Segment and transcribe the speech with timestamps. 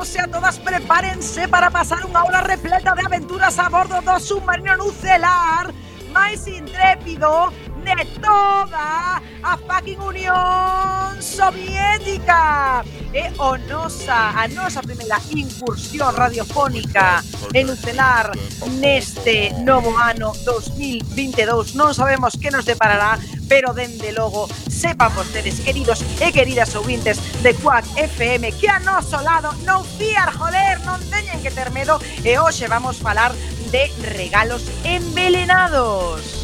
[0.00, 4.72] todos a todas, prepárense para pasar unha hora repleta de aventuras a bordo do submarino
[4.80, 5.68] nucelar
[6.08, 7.52] máis intrépido
[7.84, 12.84] de toda a fucking Unión Soviética.
[13.12, 18.32] Eh, é o nosa, a nosa primeira incursión radiofónica en nucelar
[18.80, 21.74] neste novo ano 2022.
[21.74, 27.54] Non sabemos que nos deparará, pero dende logo, sepan vostedes, queridos e queridas ouvintes, de
[27.54, 32.36] Quack FM que a noso lado non fiar, joder, non teñen que ter medo e
[32.36, 33.32] hoxe vamos falar
[33.72, 36.39] de regalos envelenados.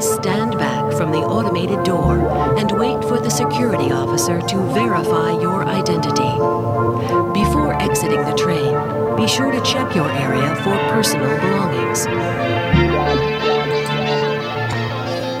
[0.00, 5.32] Please stand back from the automated door and wait for the security officer to verify
[5.32, 6.32] your identity.
[7.38, 8.72] Before exiting the train,
[9.18, 12.06] be sure to check your area for personal belongings.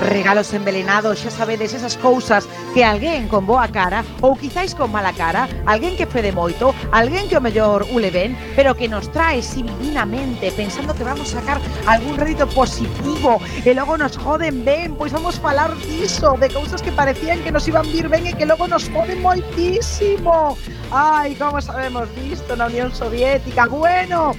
[0.00, 5.12] Regalos envelenados, xa sabedes esas cousas que alguén con boa cara ou quizáis con mala
[5.12, 9.44] cara, alguén que fede moito, alguén que o mellor ule ben, pero que nos trae
[9.44, 15.12] divinamente pensando que vamos a sacar algún rédito positivo e logo nos joden ben, pois
[15.12, 18.66] vamos falar diso, de cousas que parecían que nos iban vir ben e que logo
[18.68, 20.56] nos joden moitísimo.
[20.90, 23.66] Ai, como sabemos disto na Unión Soviética.
[23.66, 24.34] Bueno,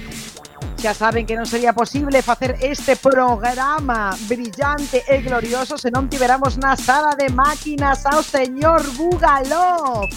[0.82, 6.58] Xa saben que non sería posible facer este programa brillante e glorioso se non tiveramos
[6.58, 10.10] na sala de máquinas ao señor Bugalov.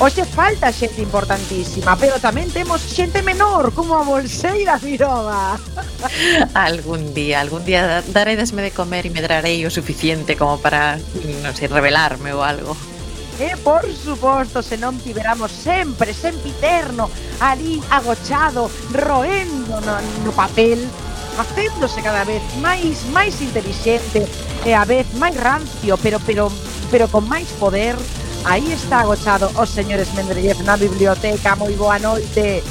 [0.00, 5.60] Hoxe falta xente importantísima, pero tamén temos xente menor, como a Bolseira Mirova.
[6.56, 10.96] algún día, algún día daredesme de comer e me darei o suficiente como para,
[11.44, 12.95] non sei, revelarme ou algo.
[13.38, 17.12] E por suposto, se non tiveramos sempre, sempiterno,
[17.44, 20.80] ali agochado, roendo no, no papel,
[21.36, 24.24] facéndose cada vez máis máis inteligente
[24.64, 26.48] e a vez máis rancio, pero pero
[26.88, 27.92] pero con máis poder,
[28.48, 31.60] aí está agochado os señores Mendeleev na biblioteca.
[31.60, 32.64] Moi boa noite.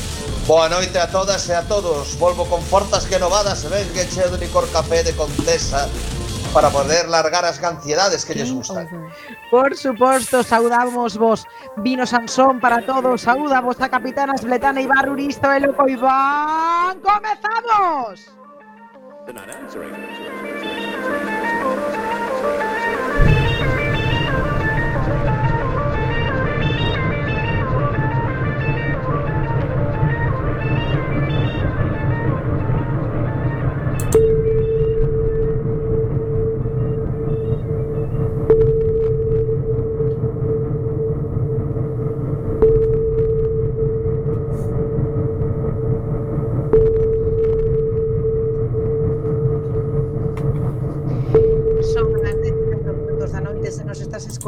[0.49, 2.17] Boa noite a todas e a todos.
[2.17, 5.85] Volvo con fortas renovadas, e ben que cheo de licor café de Condesa
[6.55, 8.87] para poder largar as ansiedades que lles gustan.
[9.51, 11.43] Por suposto, saudamos vos
[11.83, 18.31] Vino Sansón para todos Saúda vos a Capitana Esbletana Ibar Uristo e Loco Iván ¡Comezamos!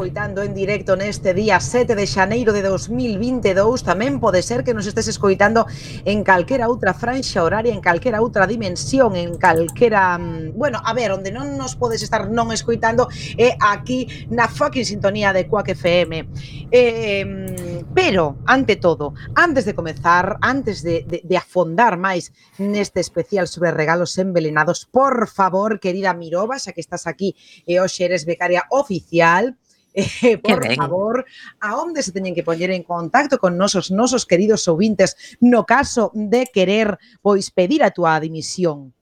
[0.07, 4.88] escoitando en directo neste día 7 de xaneiro de 2022, tamén pode ser que nos
[4.88, 5.68] estés escoitando
[6.07, 11.11] en calquera outra franxa horaria, en calquera outra dimensión, en calquera, mm, bueno, a ver,
[11.11, 16.23] onde non nos podes estar non escoitando é aquí na fucking sintonía de Quack FM.
[16.72, 23.52] Eh, pero, ante todo, antes de comezar, antes de, de, de afondar máis neste especial
[23.52, 27.35] sobre regalos envelenados, por favor, querida Mirova, xa que estás aquí
[27.67, 29.59] e hoxe eres becaria oficial,
[30.22, 30.78] eh, por ben.
[30.78, 31.26] favor,
[31.59, 36.14] a onde se teñen que poñer en contacto con nosos nosos queridos ouvintes no caso
[36.14, 38.94] de querer pois pedir a túa dimisión?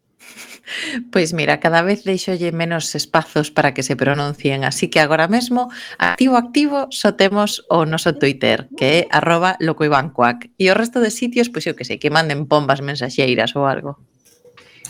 [1.11, 5.69] Pois mira, cada vez deixolle menos espazos para que se pronuncien, así que agora mesmo
[5.99, 11.13] activo activo só temos o noso Twitter, que é arroba locoibancoac, e o resto de
[11.13, 14.01] sitios, pois eu que sei, que manden pombas mensaxeiras ou algo.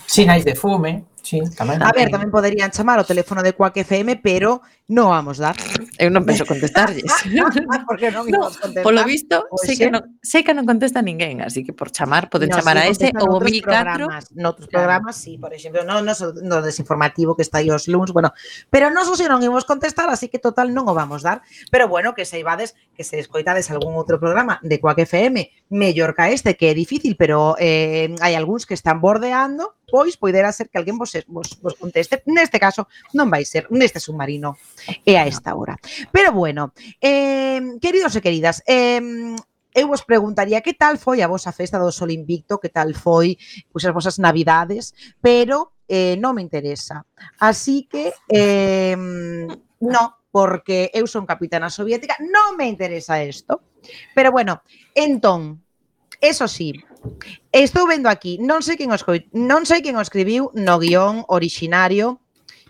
[0.07, 1.81] Sinais de fume, sí, tamén.
[1.83, 5.57] A ver, tamén poderían chamar o teléfono de Quack FM, pero non vamos dar.
[5.97, 7.09] Eu non penso contestarlles.
[7.45, 8.85] Ah, porque non no, contestar.
[8.85, 12.29] Polo visto, pois sei que, non, sei que non contesta ninguén, así que por chamar,
[12.29, 14.37] poden no, chamar sí, a ese ou o 1004.
[14.37, 18.33] Noutros programas, sí, por exemplo, no, no, no desinformativo que está aí os lunes, bueno,
[18.69, 21.41] pero non se non imos contestar, así que total non o vamos dar.
[21.73, 26.13] Pero bueno, que se ibades, que se escoitades algún outro programa de Coac FM, mellor
[26.13, 30.69] ca este, que é difícil, pero eh, hai algúns que están bordeando, pois poidera ser
[30.69, 32.21] que alguén vos, vos, vos conteste.
[32.25, 34.57] Neste caso, non vai ser, neste submarino
[35.05, 35.77] e a esta hora.
[36.11, 39.01] Pero bueno, eh, queridos e queridas, eh,
[39.75, 43.35] eu vos preguntaría que tal foi a vosa festa do Sol Invicto, que tal foi
[43.69, 47.03] pois, as vosas navidades, pero eh, non me interesa.
[47.43, 53.67] Así que, eh, no, porque eu son capitana soviética, non me interesa isto.
[54.15, 54.63] Pero bueno,
[54.95, 55.59] entón,
[56.23, 56.73] eso sí,
[57.51, 59.03] estou vendo aquí, non sei quen os,
[59.35, 62.23] non sei quen o escribiu no guión originario,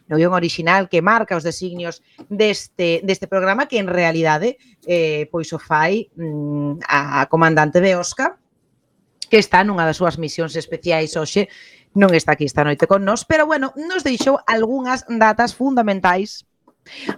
[0.07, 5.50] no guión original que marca os designios deste, deste programa que en realidade eh, pois
[5.54, 8.38] o fai mm, a comandante de Oscar
[9.30, 11.50] que está nunha das súas misións especiais hoxe
[11.96, 16.44] non está aquí esta noite con nós, pero bueno, nos deixou algunhas datas fundamentais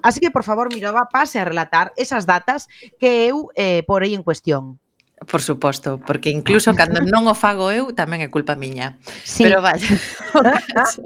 [0.01, 2.67] Así que, por favor, Mirova, pase a relatar esas datas
[2.99, 4.79] que eu eh, porei en cuestión.
[5.25, 9.01] Por suposto, porque incluso cando non o fago eu tamén é culpa miña.
[9.25, 9.49] Sí.
[9.49, 9.81] Pero vaya,
[10.37, 11.01] o caso,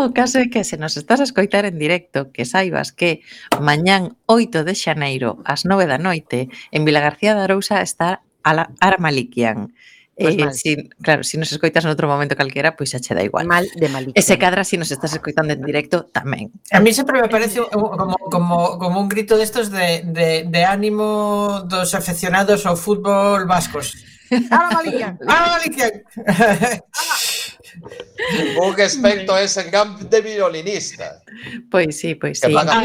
[0.00, 3.20] o caso é que se nos estás a escoitar en directo, que saibas que
[3.60, 9.76] mañán 8 de xaneiro ás 9 da noite en Vilagarcía de Arousa está Ara Armalikian.
[10.18, 13.14] Pues eh, si, claro, si nos escoitas en outro momento calquera, pois pues xa che
[13.14, 13.46] da igual.
[13.46, 14.18] Mal de malísimo.
[14.18, 16.50] Ese cadra, si nos estás escoitando en directo, tamén.
[16.74, 17.94] A mí sempre me parece como,
[18.26, 23.94] como, como un grito destos de, de, de ánimo dos aficionados ao fútbol vascos.
[24.50, 25.08] ¡Ala Galicia!
[25.22, 25.86] ¡Ala Galicia!
[26.26, 27.17] ¡Ala!
[28.58, 31.22] Un aspecto é sen de violinista.
[31.70, 32.50] Pois sí, pois sí.
[32.50, 32.82] Ah,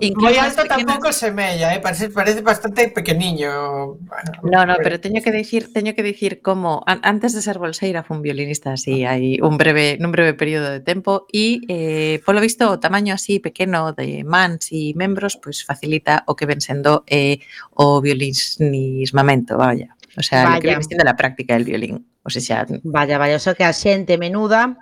[0.00, 0.86] incluso moi alto pequenas...
[0.86, 1.80] tampouco semella, eh?
[1.80, 3.94] parece, parece bastante pequeniño.
[4.02, 7.58] Bueno, no, no, pero teño que dicir, teño que dicir como an antes de ser
[7.58, 12.18] bolseira fun un violinista así, hai un breve nun breve período de tempo e eh,
[12.26, 16.48] polo visto o tamaño así pequeno de mans e membros pois pues, facilita o que
[16.48, 17.38] ven sendo eh,
[17.76, 19.94] o violinismamento, vaya.
[20.16, 20.56] O sea, Vaya.
[20.56, 22.15] lo que viene siendo la práctica del violín.
[22.26, 24.74] O sea, vaya, vaya, o sea que a xente menuda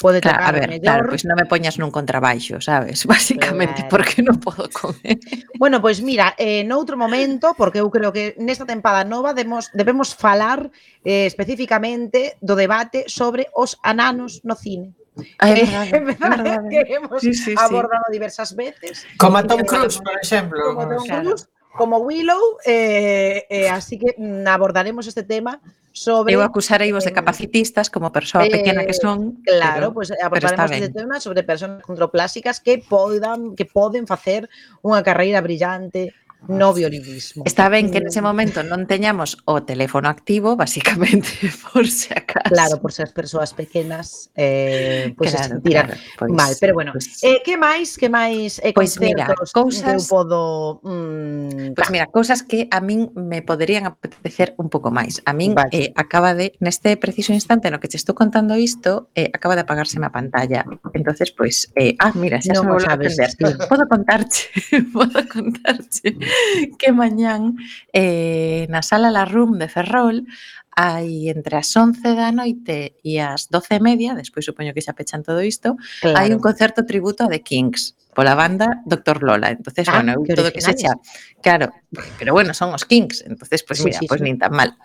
[0.00, 0.82] pode claro, tocar a ver, mellor.
[0.82, 3.06] Claro, pois pues non me poñas nun contrabaixo, sabes?
[3.08, 3.92] Básicamente claro.
[3.96, 5.16] porque non podo comer.
[5.56, 9.70] Bueno, pois pues mira, eh, noutro momento, porque eu creo que nesta tempada nova debemos,
[9.72, 10.68] debemos falar
[11.06, 14.92] eh, especificamente do debate sobre os ananos no cine.
[15.38, 18.12] Ay, eh, verdade, que hemos sí, sí, abordado sí.
[18.12, 19.06] diversas veces.
[19.16, 20.58] Como Tom Cruise, por exemplo.
[20.74, 24.14] Como Tom Cruise, como Willow, eh, eh, así que
[24.46, 25.60] abordaremos este tema
[25.92, 26.34] sobre...
[26.34, 29.42] Eu acusareivos de eh, capacitistas como persoa eh, pequena que eh, son.
[29.42, 34.06] Claro, pero, pois pues eh, abordaremos este tema sobre persoas controplásicas que podan que poden
[34.06, 34.50] facer
[34.82, 36.14] unha carreira brillante
[36.48, 37.44] no violinismo.
[37.46, 38.24] Está ben que nese mm.
[38.24, 41.28] momento non teñamos o teléfono activo, basicamente,
[41.72, 42.52] por se acaso.
[42.52, 46.52] Claro, por ser persoas pequenas, eh, pois claro, se sentirán claro, pois, mal.
[46.60, 50.02] Pero bueno, pois, eh, eh que máis, que máis eh, pois mira, cousas, que eu
[50.06, 50.80] podo...
[50.84, 55.20] Mm, pois mira, cousas que a min me poderían apetecer un pouco máis.
[55.26, 55.70] A min vale.
[55.72, 59.62] eh, acaba de, neste preciso instante no que te estou contando isto, eh, acaba de
[59.62, 60.64] apagarse a pantalla.
[60.92, 63.30] Entonces, pois, eh, ah, mira, xa no se me volve a atender.
[63.30, 63.44] Sí.
[63.68, 64.48] Podo contarche,
[64.94, 66.16] podo contarche.
[66.80, 67.56] que mañán
[67.92, 70.26] eh, na Sala La Room de Ferrol
[70.74, 74.98] hai entre as 11 da noite e as 12 e media, despois supoño que xa
[74.98, 76.18] pechan todo isto, claro.
[76.18, 79.22] hai un concerto tributo a The Kings pola banda Dr.
[79.22, 79.50] Lola.
[79.50, 80.94] Entonces, ah, bueno, todo que se echa.
[81.42, 81.72] Claro,
[82.18, 84.24] pero bueno, son os Kings, entonces pues sí, mira, sí, pues sí.
[84.24, 84.78] nin tan mal.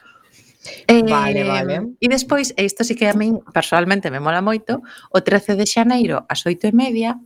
[0.88, 1.96] Eh, vale, vale.
[2.02, 5.66] E despois, e isto sí que a min personalmente me mola moito, o 13 de
[5.66, 7.18] xaneiro ás 8 e media,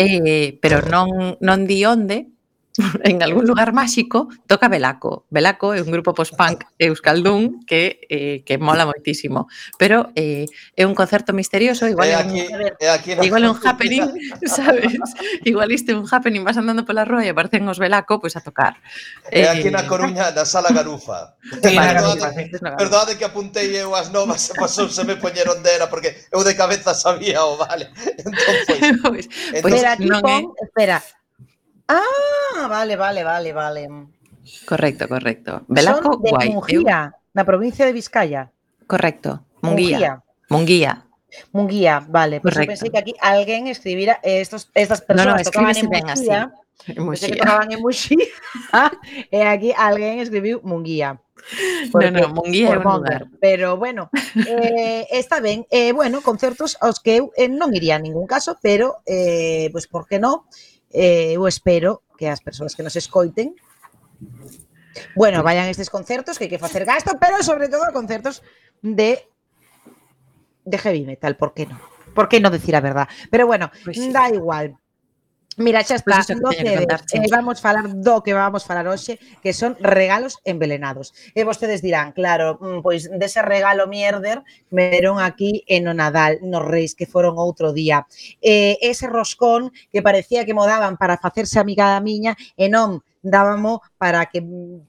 [0.00, 2.37] eh, pero non, non di onde,
[3.04, 5.26] en algún lugar máxico, toca Belaco.
[5.30, 9.50] Belaco é un grupo post-punk euskaldún que, eh, que mola moitísimo.
[9.78, 10.46] Pero eh,
[10.78, 14.06] é un concerto misterioso, igual é, aquí, un, ver, é aquí igual é un happening,
[14.46, 14.94] sabes?
[15.44, 18.40] Igual este un happening, vas andando pola rúa e aparecen os Belaco, pois pues, a
[18.46, 18.78] tocar.
[19.30, 21.34] É eh, aquí na Coruña, na Sala Garufa.
[21.68, 26.28] Sí, perdade, perdade que apuntei eu as novas e pasou se me poñeron dela porque
[26.30, 27.90] eu de cabeza sabía o vale.
[28.20, 28.54] Entón,
[29.02, 30.44] pois, pues, entón, pois, non, eh?
[30.62, 31.02] espera,
[31.88, 33.88] Ah, vale, vale, vale, vale.
[34.66, 35.64] Correcto, correcto.
[35.68, 36.48] Velasco Son de Guay.
[36.50, 37.16] Munguía, ¿eh?
[37.16, 37.18] eu...
[37.34, 38.52] na provincia de Vizcaya.
[38.86, 39.44] Correcto.
[39.62, 40.22] Munguía.
[40.48, 41.04] Munguía.
[41.52, 42.40] Munguía, vale.
[42.40, 42.72] Pues correcto.
[42.74, 46.12] yo pensé que aquí alguén escribira estos, estas personas no, no, tocaban en Munguía.
[46.12, 46.28] Así.
[46.86, 47.28] En Muxía.
[47.28, 48.26] Pensé que tocaban en Muxía.
[49.30, 51.20] e aquí alguén escribiu Munguía.
[51.92, 53.22] Porque, no, no, Munguía por é un lugar.
[53.40, 54.10] Pero bueno,
[54.48, 55.66] eh, está ben.
[55.70, 59.86] Eh, bueno, concertos aos que eu eh, non iría en ningún caso, pero eh, pues
[59.88, 60.44] por que non?
[60.90, 63.54] Eh, eu espero que as persoas que nos escoiten
[65.14, 68.42] Bueno, vayan a estes concertos que hai que facer gasto, pero sobre todo concertos
[68.82, 69.26] de
[70.68, 71.78] de heavy metal, por que non?
[72.12, 73.06] Por que non decir a verdad?
[73.30, 74.10] Pero bueno, sí.
[74.10, 74.76] da igual.
[75.58, 79.50] Mira, xa está, pues no cedes, eh, vamos falar do que vamos falar hoxe, que
[79.50, 81.10] son regalos envelenados.
[81.34, 86.38] E vostedes dirán, claro, mm, pois dese regalo mierder me deron aquí en o Nadal,
[86.46, 88.06] nos Reis, que foron outro día.
[88.38, 93.02] Eh, ese roscón que parecía que mo daban para facerse amiga da miña, e non
[93.18, 94.38] dábamo para que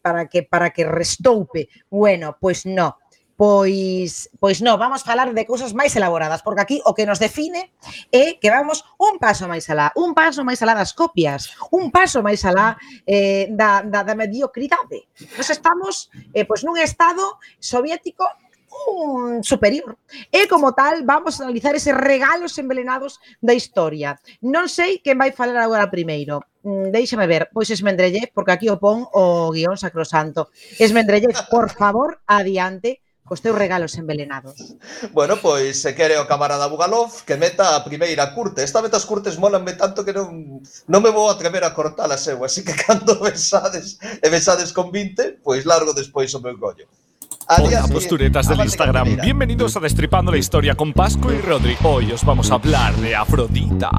[0.06, 1.74] para que para que restoupe.
[1.90, 3.02] Bueno, pois no,
[3.40, 7.72] Pois, pois non, vamos falar de cousas máis elaboradas, porque aquí o que nos define
[8.12, 12.20] é que vamos un paso máis alá, un paso máis alá das copias, un paso
[12.20, 12.76] máis alá
[13.08, 15.08] eh, da, da, da mediocridade.
[15.40, 18.28] Nos estamos eh, pois nun estado soviético
[18.92, 19.96] un superior.
[20.36, 24.20] E como tal, vamos a analizar eses regalos envelenados da historia.
[24.44, 26.44] Non sei quen vai falar agora primeiro.
[26.68, 30.52] Mm, Deixame ver, pois Esmendrellez, porque aquí o pon o guión sacrosanto.
[30.76, 34.76] Esmendrellez, por favor, adiante, cos teus regalos envelenados.
[35.14, 38.66] Bueno, pois se quere o camarada Bugalov que meta a primeira curte.
[38.66, 42.42] Esta vez as curtes molanme tanto que non, non me vou atrever a cortalas eu,
[42.42, 46.90] así que cando besades e besades con 20, pois largo despois o meu día
[47.50, 49.22] Hola, posturetas del Instagram.
[49.22, 51.78] Bienvenidos a Destripando la Historia con Pascu y Rodri.
[51.82, 53.90] Hoy os vamos a hablar de Afrodita.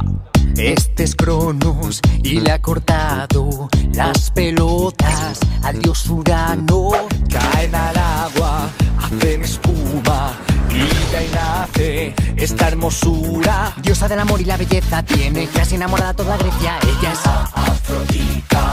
[0.56, 6.90] Este es Cronos y le ha cortado las pelotas al dios Urano.
[7.28, 8.70] Caen al agua,
[9.02, 10.32] hacen espuma
[10.70, 13.72] y de ahí nace esta hermosura.
[13.82, 16.78] Diosa del amor y la belleza tiene casi enamorada toda Grecia.
[16.82, 18.72] Ella es Afrodita,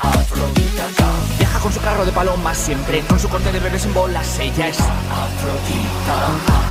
[0.00, 0.84] Afrodita.
[1.38, 4.38] Viaja con su carro de palomas siempre, con su corte de bebés en bolas.
[4.38, 6.16] Ella es Afrodita,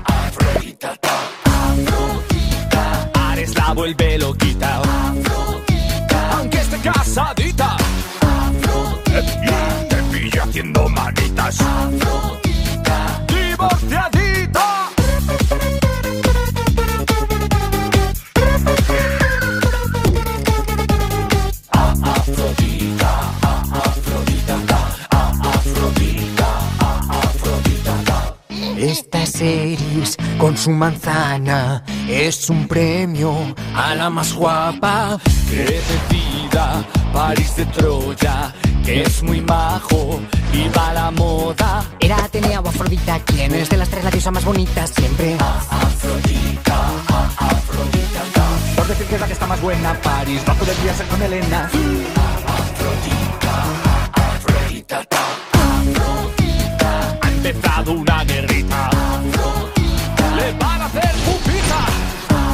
[0.05, 0.95] Afrodita,
[1.43, 3.11] Afrodita.
[3.31, 4.77] Ares la vuelve loquita.
[4.79, 6.37] Afrodita.
[6.37, 7.77] Aunque esté casadita.
[8.21, 9.87] Afrodita.
[9.89, 11.61] Te pilla haciendo manitas.
[11.61, 12.46] Afrodita.
[13.59, 14.93] A Afrodita,
[23.41, 24.69] a Afrodita,
[25.09, 26.49] a Afrodita,
[27.09, 28.37] Afrodita.
[28.77, 35.17] Estas series con su manzana es un premio a la más guapa.
[35.49, 38.53] Repetida, París de Troya
[38.87, 40.21] que es muy majo
[40.53, 41.83] y va a la moda.
[41.99, 45.35] Era Atenea o Afrodita, quien es de las tres la diosa más bonita siempre.
[45.39, 46.77] Afrodita,
[47.37, 48.21] Afrodita,
[48.77, 51.69] por decir que es la que está más buena, París no podría ser con Elena.
[52.45, 53.55] Afrodita,
[54.13, 55.01] Afrodita,
[55.51, 58.87] Afrodita, ha empezado una guerrita.
[58.87, 61.85] Afrodita, le van a hacer pupita.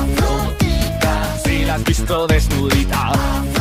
[0.02, 3.10] Afrodita, si la has visto desnudita.
[3.10, 3.53] Afrodita,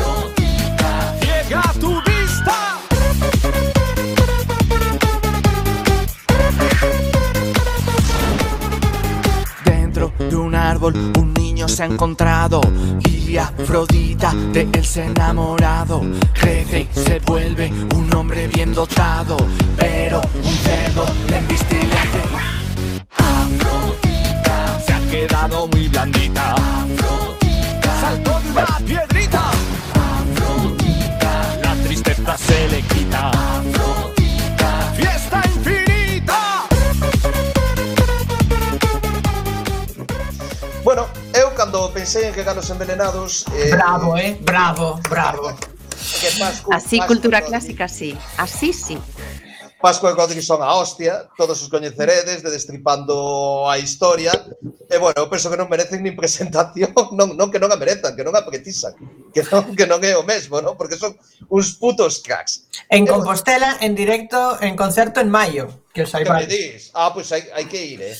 [10.90, 12.60] un niño se ha encontrado
[13.08, 16.02] y Afrodita de él se ha enamorado.
[16.32, 19.36] Crece se vuelve un hombre bien dotado,
[19.76, 21.94] pero un cerdo le embiste y le
[23.16, 26.54] Afrodita, se ha quedado muy blandita.
[26.54, 29.50] Afrodita, saltó de una piedrita.
[29.94, 33.30] Afrodita, la tristeza se le quita.
[42.02, 43.46] pensei en que galos envenenados...
[43.54, 44.36] Eh, bravo, eh?
[44.40, 45.56] Bravo, bravo.
[46.20, 47.50] que Pascu, Así, Pascu cultura Codri.
[47.50, 48.18] clásica, sí.
[48.36, 48.98] Así, sí.
[49.80, 54.34] Pascu e Codri son a hostia, todos os coñeceredes, de destripando a historia.
[54.90, 58.18] E, bueno, eu penso que non merecen nin presentación, non, non que non a merezan,
[58.18, 58.98] que non a pretizan,
[59.30, 60.74] que non, que non é o mesmo, non?
[60.74, 61.14] porque son
[61.54, 62.66] uns putos cracks.
[62.90, 66.90] En Compostela, en directo, en concerto en maio, que os hai Que me dis?
[66.98, 68.14] Ah, pois pues hai, hai que ir, eh?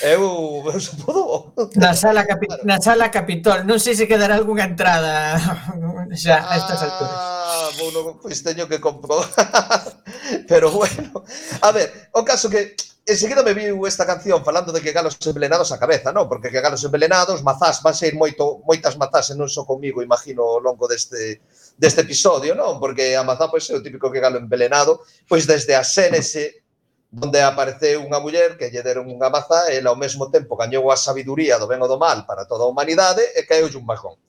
[0.00, 1.52] Eu, eu supodo.
[1.76, 5.34] Na sala, capi, na sala Capitol, non sei se quedará algunha entrada
[6.14, 7.18] xa a estas alturas.
[7.18, 7.70] ah.
[7.78, 9.26] Bueno, pois pues teño que comprobar.
[10.50, 11.24] Pero bueno,
[11.62, 12.76] a ver, o caso que
[13.06, 16.28] enseguida me viu esta canción falando de que galos envelenados a cabeza, non?
[16.28, 20.44] Porque que galos envelenados, mazás, van ser moito, moitas mazás e non só comigo, imagino,
[20.44, 21.42] ao longo deste,
[21.74, 22.78] deste episodio, non?
[22.78, 26.67] Porque a mazá, pois, é o típico que galo envelenado, pois desde a xénese
[27.08, 30.92] onde apareceu unha muller que lle deron unha maza e ela ao mesmo tempo gañou
[30.92, 34.20] a sabiduría do ben ou do mal para toda a humanidade e caeu un bajón.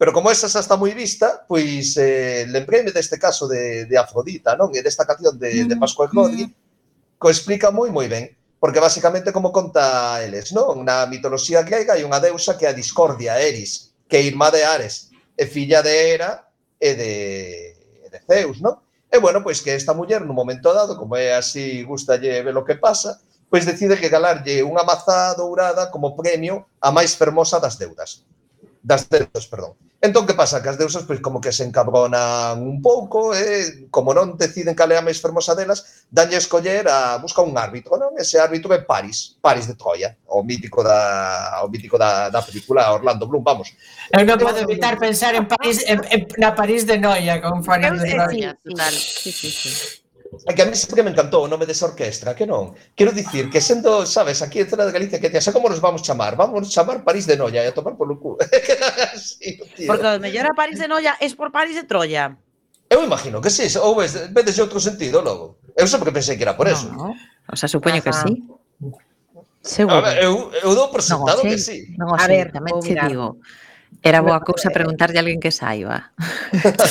[0.00, 4.56] Pero como esa xa está moi vista, pois eh, lembrei deste caso de, de Afrodita,
[4.56, 4.72] non?
[4.72, 5.78] E desta canción de, de mm-hmm.
[5.78, 8.32] Pascua Clodi, que o explica moi moi ben.
[8.58, 10.82] Porque basicamente como conta eles, non?
[10.82, 14.64] Na mitoloxía grega hai unha deusa que é a discordia, Eris, que é irmá de
[14.64, 16.48] Ares, e filla de Hera
[16.80, 17.12] e de,
[18.10, 18.80] de Zeus, non?
[19.12, 22.64] E bueno, pois que esta muller no momento dado, como é así, gustalle ver o
[22.64, 23.20] que pasa,
[23.52, 28.24] pois decide que galarlle unha mazá dourada como premio a máis fermosa das deudas
[28.82, 29.74] das deusas, perdón.
[30.02, 30.60] Entón, que pasa?
[30.60, 34.90] Que as deusas, pois, como que se encabronan un pouco, e, como non deciden cal
[34.90, 38.18] é a máis fermosa delas, danlle a escoller a busca un árbitro, non?
[38.18, 42.90] Ese árbitro é Paris, Paris de Troia, o mítico da, o mítico da, da película
[42.90, 43.70] Orlando Bloom, vamos.
[44.10, 48.02] Eu non podo evitar pensar en París, en, en, na París de Noia, con Fernando
[48.02, 48.58] de Noia.
[48.58, 50.01] Sí, sí, sí, sí.
[50.48, 52.72] É que a mí sempre me encantou o nome desa orquestra, que non?
[52.96, 55.68] Quero dicir que sendo, sabes, aquí en zona de Galicia, que te xa ah, como
[55.68, 56.40] nos vamos chamar?
[56.40, 58.40] Vamos chamar París de Noia e a tomar polo cu.
[59.20, 59.84] sí, tío.
[59.84, 62.32] Porque o mellor a París de Noia é por París de Troya.
[62.88, 65.60] Eu imagino que sí, ou ves, vedes outro sentido logo.
[65.76, 66.88] Eu sempre que pensei que era por eso.
[66.88, 67.16] No, no.
[67.52, 68.08] O sea, supoño Ajá.
[68.08, 68.32] que sí.
[69.60, 70.00] Seguro.
[70.00, 71.92] A ver, eu, eu dou por sentado no, que sí.
[72.00, 73.36] No, a ver, tamén te digo.
[73.36, 73.42] Mirar
[74.00, 76.10] Era boa cousa preguntarlle a alguén que saiba.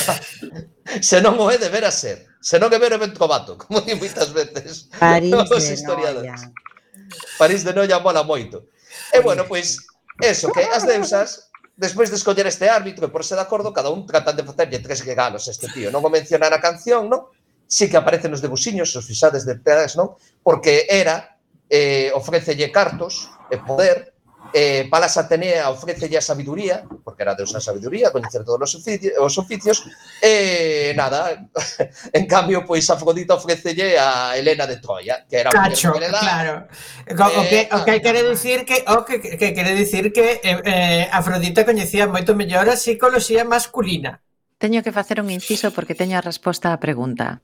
[1.02, 2.30] se non o é, debera ser.
[2.38, 4.86] Se non é ver evento cobato, como di moitas veces.
[4.94, 6.38] París os historiadores.
[6.38, 7.38] De Noia.
[7.38, 8.70] París de Noia mola moito.
[9.12, 9.76] E bueno, pois,
[10.20, 13.90] eso, que as deusas, despois de escoller este árbitro e por ser de acordo, cada
[13.90, 15.88] un tratan de facerlle tres regalos a este tío.
[15.90, 17.28] Non o mencionar a canción, non?
[17.68, 20.16] Si que aparece nos debuxiños, os fixades de Pérez, non?
[20.44, 21.40] Porque era,
[21.72, 24.11] eh, ofrecelle cartos e poder,
[24.52, 29.34] eh, Palas Atenea ofrecelle a sabiduría, porque era deusa sabiduría, coñecer todos os oficios, os
[29.38, 29.84] oficios
[30.20, 31.48] e eh, nada,
[32.12, 36.68] en cambio, pois Afrodita ofrecelle a Helena de Troia, que era Cacho, muller claro.
[37.08, 38.32] O que, eh, o que eh, quere ah, ah, ah.
[38.32, 42.76] dicir que o que, que quere dicir que eh, eh Afrodita coñecía moito mellor a
[42.76, 44.20] psicología masculina.
[44.60, 47.40] Teño que facer un inciso porque teño a resposta á pregunta.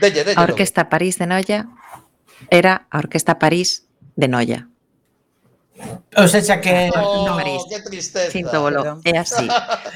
[0.00, 1.68] Delle, delle, a Orquesta París de Noia
[2.48, 4.68] era a Orquesta París de Noia.
[6.16, 6.90] Ou seja que...
[6.96, 7.62] Oh, no, París.
[7.68, 8.30] que tristeza.
[8.30, 9.46] Sinto bolo, é eh, así.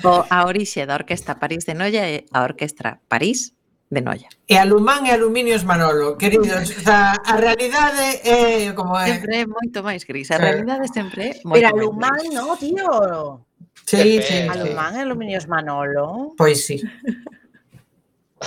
[0.04, 3.54] O, a orixe da Orquesta París de Noia é a Orquestra París
[3.90, 4.28] de Noia.
[4.46, 6.70] E alumán e aluminios Manolo, queridos.
[6.70, 9.18] O sea, a realidade é como é.
[9.18, 10.30] Sempre é moito máis gris.
[10.30, 13.42] A realidade é sempre é moito Pero alumán, no, tío.
[13.88, 14.48] Sí, sí, sí.
[14.48, 16.38] Alumán e aluminios Manolo.
[16.38, 16.78] Pois sí.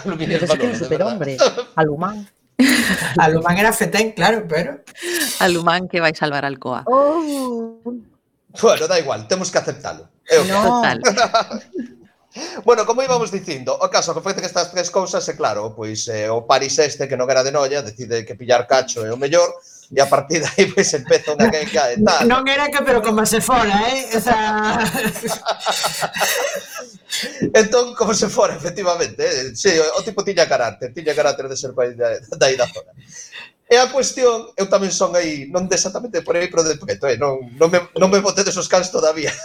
[0.06, 0.54] aluminios Manolo.
[0.54, 1.34] é que superhombre.
[1.76, 2.24] Alumán.
[3.18, 4.80] Alumán Lumán era Fetén, claro, pero...
[5.40, 6.84] Alumán que vai salvar Alcoa.
[6.88, 7.82] Oh.
[8.62, 10.10] Bueno, da igual, temos que aceptalo.
[10.30, 10.64] Eu no.
[10.64, 11.02] Total.
[12.66, 16.46] bueno, como íbamos dicindo, o caso que estas tres cousas, e claro, pois eh, o
[16.46, 19.50] París este que non era de noia, decide que pillar cacho é o mellor,
[19.92, 22.28] e a partir de aí pois empeza unha que e tal.
[22.30, 24.16] Non era que pero como se fora, eh?
[24.16, 24.38] Esa...
[27.54, 29.56] entón, como se fora, efectivamente, eh?
[29.56, 32.92] sí, o tipo tiña carácter, tiña carácter de ser pai da, daí da zona.
[33.74, 37.08] E a cuestión, eu tamén son aí, non de exactamente por aí, pero de preto,
[37.10, 37.18] eh?
[37.18, 39.32] non, non, me, non me botedes os cans todavía.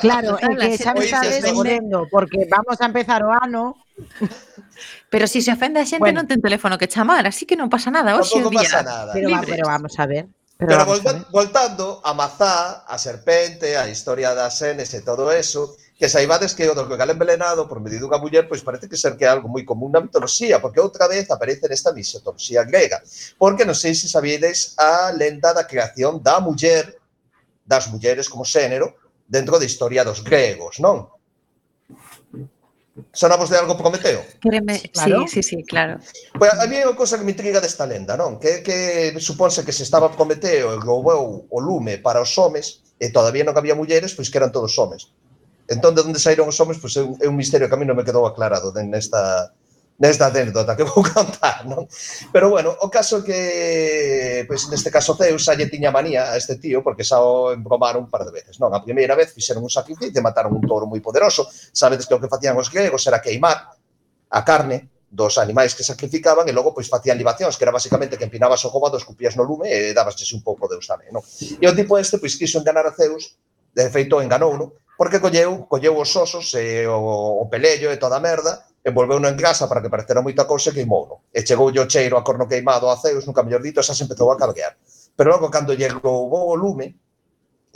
[0.00, 3.76] Claro, é que xa me estades desmorendo, porque vamos a empezar o ano.
[5.10, 6.22] Pero se si se ofende a xente bueno.
[6.22, 8.64] non ten teléfono que chamar, así que non pasa nada, hoxe o día.
[8.64, 9.12] Pasa nada.
[9.12, 10.24] Pero, va, pero vamos a ver.
[10.56, 11.24] Pero, pero volta, a ver.
[11.32, 16.68] voltando a Mazá, a Serpente, a historia das Senes e todo eso, que saibades que
[16.68, 19.30] o do que Galén Belenado, por medio dunha muller, pois parece que ser que é
[19.32, 23.00] algo moi común na mitoloxía, porque outra vez aparece nesta misotoloxía grega.
[23.40, 27.00] Porque non sei se sabíades a lenda da creación da muller,
[27.64, 28.92] das mulleres como xénero,
[29.24, 31.08] dentro da historia dos gregos, non?
[33.12, 34.20] Sonamos de algo Prometeo?
[34.40, 35.24] Quéreme, claro.
[35.28, 35.96] Sí, sí, sí, claro.
[36.36, 38.36] Pues a mí é unha cosa que me intriga desta lenda, non?
[38.36, 43.08] Que, que suponse que se estaba Prometeo e roubou o lume para os homes e
[43.08, 45.08] todavía non había mulleres, pois que eran todos homes.
[45.66, 47.86] Entón, de onde saíron os homes, pois é un, é un misterio que a mí
[47.86, 49.50] non me quedou aclarado nesta,
[49.98, 51.88] nesta anécdota que vou contar, non?
[52.32, 56.60] Pero bueno, o caso que, pois neste caso Zeus xa lle tiña manía a este
[56.60, 58.70] tío porque xa o embromaron un par de veces, non?
[58.76, 61.48] A primeira vez fixeron un sacrificio e mataron un touro moi poderoso.
[61.72, 63.72] Sabedes que o que facían os gregos era queimar
[64.30, 68.28] a carne dos animais que sacrificaban e logo pois facían libacións, que era basicamente que
[68.28, 71.24] empinabas o gobado, escupías no lume e dabasche un pouco de Deus tamén, non?
[71.56, 73.38] E o tipo este pois quiso enganar a Zeus,
[73.72, 74.68] de feito enganou, non?
[74.96, 79.36] porque colleu, colleu os osos e o, o pelello e toda a merda, envolveuno en
[79.36, 81.28] grasa para que parecera moita cousa e queimouno.
[81.34, 84.06] E chegou o cheiro a corno queimado a Zeus, nunca mellor dito, e xa se
[84.06, 84.78] empezou a cabrear.
[85.16, 86.96] Pero logo, cando llegou o lume,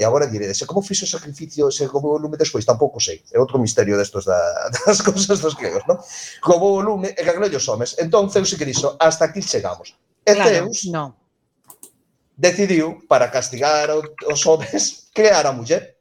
[0.01, 3.21] e agora diredes, como fixo o sacrificio, se como o lume despois, tampouco sei.
[3.35, 4.41] É outro misterio destos da,
[4.87, 6.01] das cousas dos gregos, non?
[6.41, 8.01] Roubou o lume e gaglello os homes.
[8.01, 9.93] Entón, Zeus e que dixo, hasta aquí chegamos.
[10.25, 11.21] E claro, Zeus no.
[12.33, 16.00] decidiu, para castigar os homes, crear a muller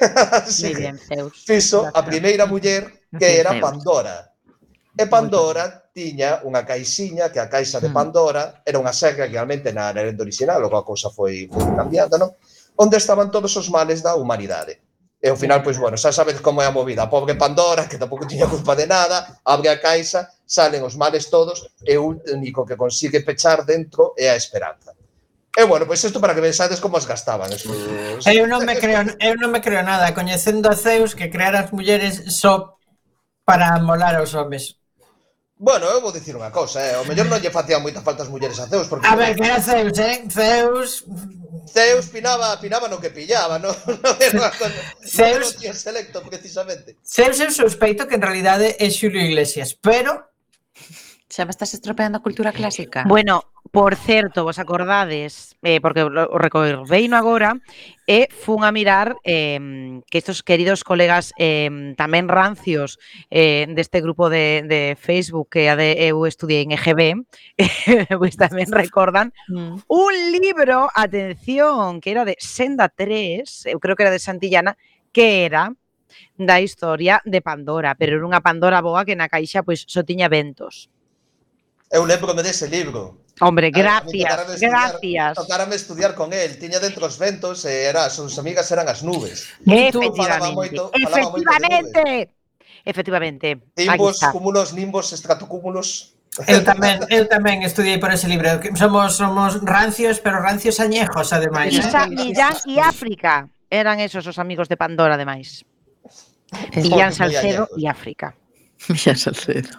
[0.32, 1.44] Así Muy bien, Zeus.
[1.44, 4.32] Fixo a primeira muller que era Pandora.
[4.96, 7.96] E Pandora tiña unha caixiña, que a caixa de mm.
[7.96, 12.16] Pandora era unha seca que realmente na herenda original, logo a cousa foi, foi cambiando,
[12.16, 12.32] non?
[12.76, 14.80] Onde estaban todos os males da humanidade.
[15.20, 17.04] E ao final, pois, bueno, xa sabedes como é a movida.
[17.04, 21.28] A pobre Pandora, que tampouco tiña culpa de nada, abre a caixa, salen os males
[21.28, 24.95] todos, e o único que consigue pechar dentro é a esperanza.
[25.56, 27.48] E eh, bueno, pois pues isto para que vexades como as gastaban.
[27.48, 27.72] Esos...
[28.28, 31.72] Eu non me creo, eu non me creo nada, coñecendo a Zeus que crear as
[31.72, 32.76] mulleres só
[33.40, 34.76] para amolar aos homes.
[35.56, 37.00] Bueno, eu vou dicir unha cousa, eh?
[37.00, 39.48] o mellor non lle facían moita falta as mulleres a Zeus porque A ver, que
[39.48, 40.28] era Zeus, eh?
[40.28, 41.08] Zeus
[41.64, 43.72] Zeus pinaba, pinaba no que pillaba, non
[44.04, 44.68] no era con...
[45.00, 47.00] Zeus selecto precisamente.
[47.00, 50.20] Zeus eu sospeito que en realidade é Xulio Iglesias, pero
[51.28, 53.02] Xa me estás estropeando a cultura clásica.
[53.02, 53.42] Bueno,
[53.74, 57.58] por certo, vos acordades, eh, porque o recordeino agora,
[58.06, 59.58] e fun a mirar eh,
[60.06, 61.66] que estos queridos colegas eh,
[61.98, 67.26] tamén rancios eh, deste grupo de, de Facebook que a de eu estudiei en EGB,
[68.22, 69.82] pois tamén recordan mm.
[69.90, 74.78] un libro, atención, que era de Senda 3, eu creo que era de Santillana,
[75.10, 75.74] que era
[76.38, 80.30] da historia de Pandora, pero era unha Pandora boa que na caixa pois só tiña
[80.30, 80.86] ventos.
[81.90, 83.22] Eu lembro-me dese libro.
[83.40, 85.34] Hombre, gracias, a, gracias.
[85.36, 89.04] Tocarame estudiar con el, tiña dentro os ventos e era, as súas amigas eran as
[89.04, 89.52] nubes.
[89.60, 92.00] Efectivamente, falaba moito, efectivamente.
[92.00, 92.36] Moito
[92.86, 93.46] efectivamente.
[93.76, 96.16] Nimbos, cúmulos, nimbos, estratocúmulos.
[96.48, 98.48] Eu tamén, eu tamén estudiei por ese libro.
[98.76, 101.72] Somos somos rancios, pero rancios añejos ademais.
[101.76, 105.64] Isa, Millán e África eran esos os amigos de Pandora ademais.
[106.76, 108.32] Millán Salcedo e África.
[108.88, 109.70] Mira, Salcedo.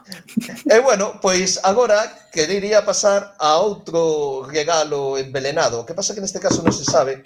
[0.65, 2.01] E bueno, pois agora
[2.33, 5.81] queriría pasar a outro regalo envelenado.
[5.81, 7.23] O que pasa que neste caso non se sabe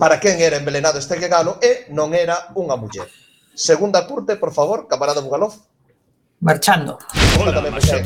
[0.00, 3.06] para quen era envelenado este regalo e non era unha muller.
[3.54, 5.54] Segunda curte, por favor, camarada Bugalov.
[6.40, 6.98] Marchando.
[7.40, 7.62] Hola,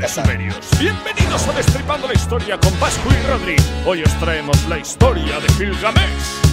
[0.06, 0.70] superiores.
[0.78, 3.56] Bienvenidos a Destripando la Historia con Pascu y Rodri.
[3.86, 6.50] Hoy os traemos la historia de Gilgamesh.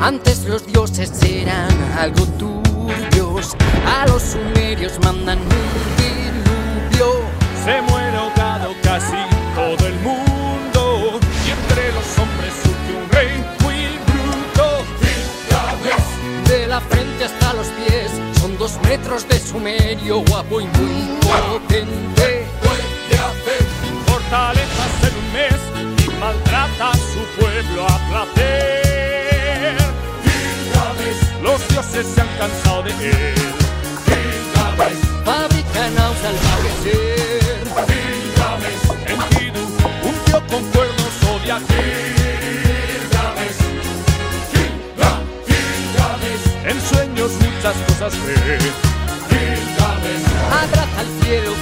[0.00, 3.27] Antes los dioses eran algo tuyo
[3.86, 5.48] a los sumerios mandan un
[5.96, 7.20] diluvio.
[7.64, 9.16] Se muere ahogado casi
[9.54, 11.20] todo el mundo.
[11.46, 14.84] Y entre los hombres surge un rey muy bruto.
[16.48, 22.46] De la frente hasta los pies son dos metros de sumerio, guapo y muy potente.
[24.06, 25.60] Fortalezas en un mes
[26.04, 29.07] y maltrata a su pueblo a placer.
[31.42, 33.34] Los dioses se han cansado de él.
[34.06, 35.02] Gilgamesh.
[35.24, 36.36] Fabrica naos al
[36.82, 37.64] ser.
[37.88, 38.84] Gilgamesh.
[39.12, 39.62] Enkidu,
[40.08, 43.60] un tío con cuernos odia a Gilgamesh.
[44.52, 46.44] Gilga- Gilgamesh.
[46.70, 48.36] En sueños muchas cosas ve.
[49.28, 50.26] Gilgamesh.
[50.62, 51.52] Abraza al cielo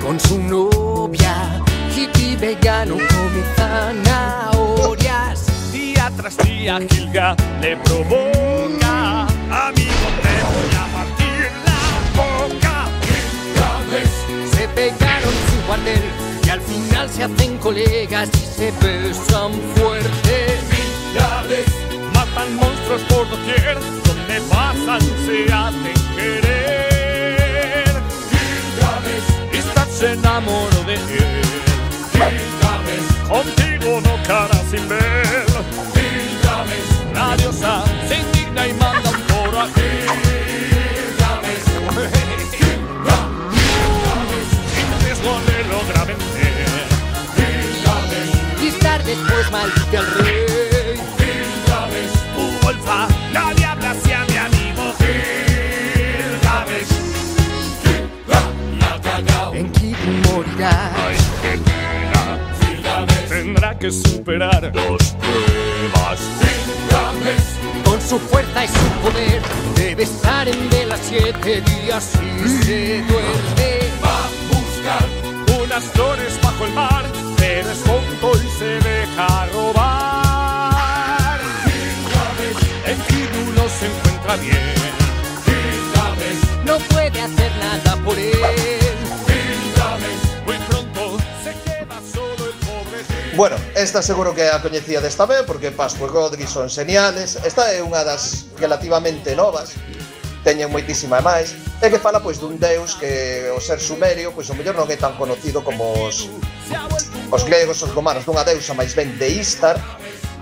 [0.00, 1.60] con su novia.
[1.96, 5.46] Hippie vegano come zanahorias.
[5.72, 9.26] Día tras día Gilga le provoca.
[9.50, 11.82] Amigo, te voy a partir la
[12.14, 12.74] boca.
[13.02, 14.16] Gilgamesh.
[14.54, 16.04] Se pegaron su cuartel
[16.44, 20.60] y al final se hacen colegas y se besan fuerte.
[20.70, 21.74] Gilgamesh.
[22.14, 26.89] Matan monstruos por doquier, donde pasan se hacen querer.
[30.00, 31.42] Se enamoró de él.
[32.12, 33.28] Gilgamesh.
[33.28, 35.46] Contigo no cara sin ver.
[35.94, 36.90] Gilgamesh.
[37.14, 41.64] La diosa se indigna y manda un coro a Gilgamesh.
[44.08, 44.52] Gilgamesh.
[45.04, 46.86] Riesgo le logra vencer.
[47.36, 48.62] Gilgamesh.
[48.62, 50.69] Y estar después maldice al rey.
[60.62, 62.38] Ay, qué pena.
[63.28, 66.20] Tendrá que superar dos pruebas.
[67.84, 69.42] Con su fuerza y su poder
[69.74, 73.78] debe estar en vela siete días y se duerme.
[74.04, 75.06] va a buscar
[75.62, 77.04] unas flores bajo el mar,
[77.36, 81.40] pero es tonto y se deja robar.
[82.86, 82.96] El
[83.54, 84.80] no se encuentra bien.
[86.64, 87.20] No puede
[93.40, 97.72] Bueno, esta seguro que a coñecía desta vez porque Pascua e Godri son señales Esta
[97.72, 99.80] é unha das relativamente novas
[100.44, 104.54] Teñen moitísima máis E que fala pois dun deus que o ser sumerio Pois o
[104.60, 106.28] mellor non é tan conocido como os,
[107.32, 109.80] os gregos, os romanos Dunha deusa máis ben de Istar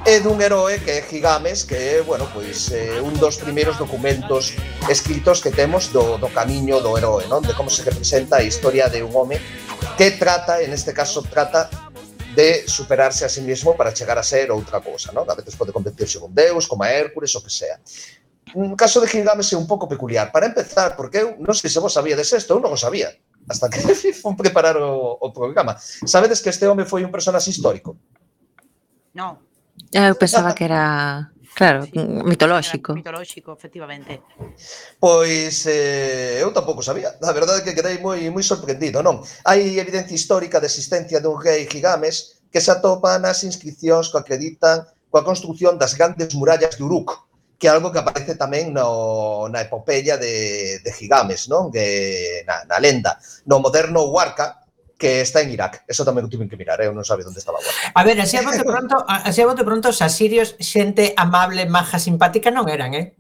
[0.06, 4.56] e dun heroe que é Gigames, que é, bueno, pois, eh, un dos primeiros documentos
[4.88, 7.44] escritos que temos do, do camiño do heroe, non?
[7.44, 9.36] De como se representa a historia de un home
[9.98, 11.68] que trata, en este caso, trata
[12.34, 15.24] de superarse a sí mismo para chegar a ser outra cousa, non?
[15.28, 17.80] A veces pode convertirse un deus, como a Hércules, o que sea.
[18.54, 20.32] Un caso de Gilgamesh é un pouco peculiar.
[20.32, 23.12] Para empezar, porque eu non sei se vos sabíades isto, eu non o sabía,
[23.48, 23.80] hasta que
[24.20, 25.76] fun preparar o, o programa.
[25.80, 27.96] Sabedes que este home foi un personaxe histórico?
[29.16, 29.40] Non.
[29.94, 32.94] Ah, eu pensaba que era Claro, sí, mitolóxico.
[32.94, 34.22] Mitolóxico, efectivamente.
[35.00, 37.18] Pois eh, eu tampouco sabía.
[37.18, 39.18] A verdade é que quedei moi moi sorprendido, non?
[39.42, 44.86] Hai evidencia histórica de existencia dun rei Gigames que se atopa nas inscripcións que acreditan
[45.10, 47.26] coa construción das grandes murallas de Uruk,
[47.58, 51.74] que é algo que aparece tamén no, na epopeya de, de Gigames, non?
[51.74, 53.18] Que, na, na lenda.
[53.50, 54.57] No moderno Huarca,
[54.98, 55.86] que está en Irak.
[55.86, 56.96] Eso tamén o tiven que mirar, eu eh?
[56.96, 57.72] non sabe onde estaba agora.
[57.94, 62.02] A ver, así a bote pronto, así a bote pronto os asirios xente amable, maja,
[62.02, 63.14] simpática non eran, eh?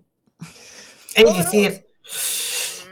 [1.14, 1.86] É no, dicir...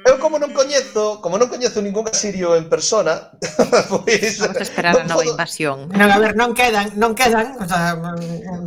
[0.07, 3.35] Eu como non coñezo, como non coñezo ningún asirio en persona,
[3.90, 5.90] pois vamos a esperar a nova invasión.
[5.90, 7.99] Non, a ver, non quedan, non quedan, o sea,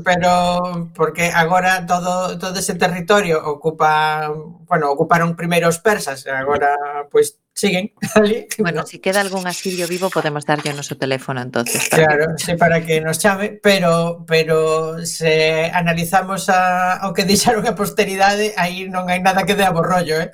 [0.04, 4.28] pero porque agora todo todo ese territorio ocupa,
[4.68, 8.48] bueno, ocuparon primeiro os persas, agora pois siguen ali.
[8.58, 11.92] Bueno, si queda algún asirio vivo podemos darlle o noso teléfono entonces.
[11.92, 17.68] Para claro, sí, para que nos chame, pero pero se analizamos a, o que deixaron
[17.68, 20.32] a posteridade, aí non hai nada que dea borrollo, eh?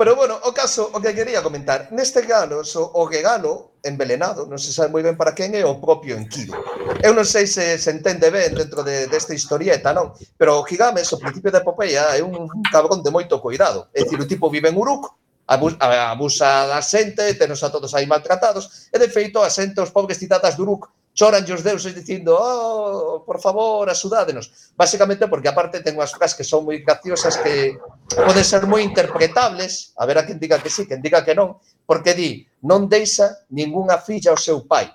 [0.00, 4.56] Pero bueno, o caso, o que quería comentar, neste galo, so, o gegano envelenado, non
[4.56, 6.56] se sabe moi ben para quen é o propio Enkidu.
[7.04, 10.16] Eu non sei se se entende ben dentro de, desta historieta, non?
[10.40, 13.92] Pero o Gigames, ao principio da epopeia, é un cabrón de moito cuidado.
[13.92, 15.04] É dicir, o tipo vive en Uruk,
[15.46, 20.18] abusa da xente, tenos a todos aí maltratados, e de feito a xente, os pobres
[20.18, 24.72] titatas do Uruk, choran os deuses dicindo oh, por favor, axudádenos.
[24.76, 27.76] Básicamente porque aparte ten unhas frases que son moi graciosas que
[28.14, 31.58] poden ser moi interpretables, a ver a quen diga que sí, quen diga que non,
[31.84, 34.86] porque di, non deixa ningunha filla ao seu pai.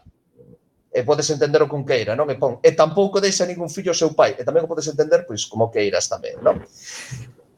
[0.96, 2.32] E podes entender o con queira, non?
[2.32, 4.40] E, pon, e tampouco deixa ningún fillo ao seu pai.
[4.40, 6.64] E tamén o podes entender, pois, como queiras tamén, non?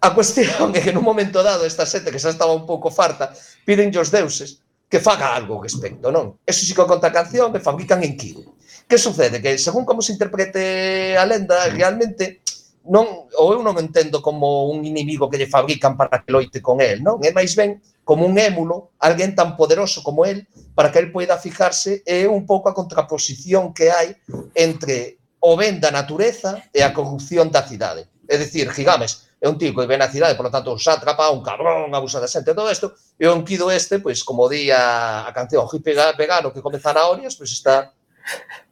[0.08, 3.36] A cuestión é que nun momento dado esta xente que xa estaba un pouco farta
[3.68, 6.40] pídenlle os deuses que faga algo que respecto, non?
[6.48, 8.48] Eso sí que conta a canción que fabrican en Kiwi.
[8.88, 9.44] Que sucede?
[9.44, 12.40] Que según como se interprete a lenda, realmente
[12.88, 16.80] non, ou eu non entendo como un inimigo que lle fabrican para que loite con
[16.80, 17.20] el, non?
[17.20, 21.36] É máis ben como un émulo, alguén tan poderoso como el, para que el poida
[21.36, 24.16] fijarse, é un pouco a contraposición que hai
[24.56, 28.08] entre o ben da natureza e a corrupción da cidade.
[28.32, 31.30] É dicir, Gigames, é un tipo que ven a cidade, por lo tanto, un sátrapa,
[31.30, 35.30] un cabrón, abusa da xente, todo isto, e o onquido este, pois, como di a,
[35.30, 37.94] a canción hippie vegano que come zanahorias, pois está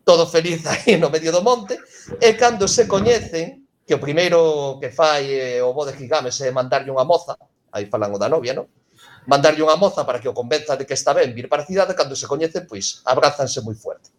[0.02, 1.78] todo feliz aí no medio do monte,
[2.18, 6.50] e cando se coñecen, que o primeiro que fai eh, o bo de Gigames é
[6.50, 7.38] mandarlle unha moza,
[7.70, 8.66] aí falan o da novia, non?
[9.30, 11.94] Mandarlle unha moza para que o convenza de que está ben vir para a cidade,
[11.94, 14.10] cando se coñecen, pois, abrázanse moi fuerte.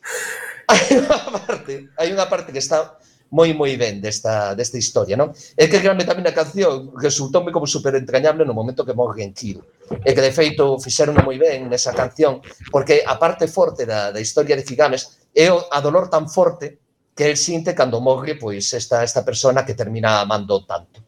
[0.70, 2.94] Hai unha parte, hai unha parte que está
[3.30, 5.30] moi moi ben desta, desta historia, non?
[5.54, 9.32] É que realmente tamén a canción resultoume como super entrañable no momento que morre en
[9.34, 9.62] Kiro.
[10.02, 12.42] E que, de feito, fixeron moi ben nesa canción,
[12.74, 16.82] porque a parte forte da, da historia de Figames é o, a dolor tan forte
[17.14, 20.98] que el sinte cando morre pois esta, esta persona que termina amando tanto.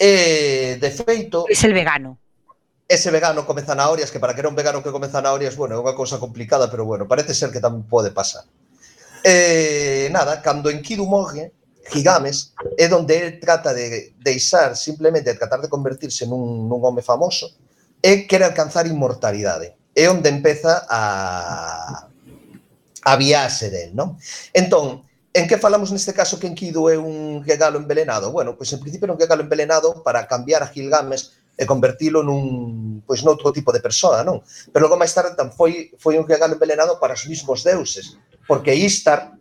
[0.00, 1.44] E, de feito...
[1.48, 2.16] es el vegano
[2.90, 5.78] ese vegano come zanahorias, que para que era un vegano que come zanahorias, bueno, é
[5.78, 8.42] unha cousa complicada, pero bueno, parece ser que tamén pode pasar
[9.24, 11.52] eh, nada, cando Enkidu morre,
[11.90, 17.02] Gigames é onde el trata de deixar simplemente de tratar de convertirse nun, nun home
[17.02, 17.50] famoso
[17.98, 19.74] e quere alcanzar inmortalidade.
[19.90, 22.06] É onde empeza a
[23.02, 24.20] a viaxe del, non?
[24.52, 28.30] Entón, en que falamos neste caso que Enkidu é un regalo envelenado?
[28.30, 33.04] Bueno, pois en principio era un regalo envelenado para cambiar a Gilgames e convertilo nun
[33.04, 34.44] pois noutro tipo de persoa, non?
[34.72, 38.16] Pero logo máis tarde tan foi foi un regalo envelenado para os mismos deuses,
[38.50, 39.38] porque Istar,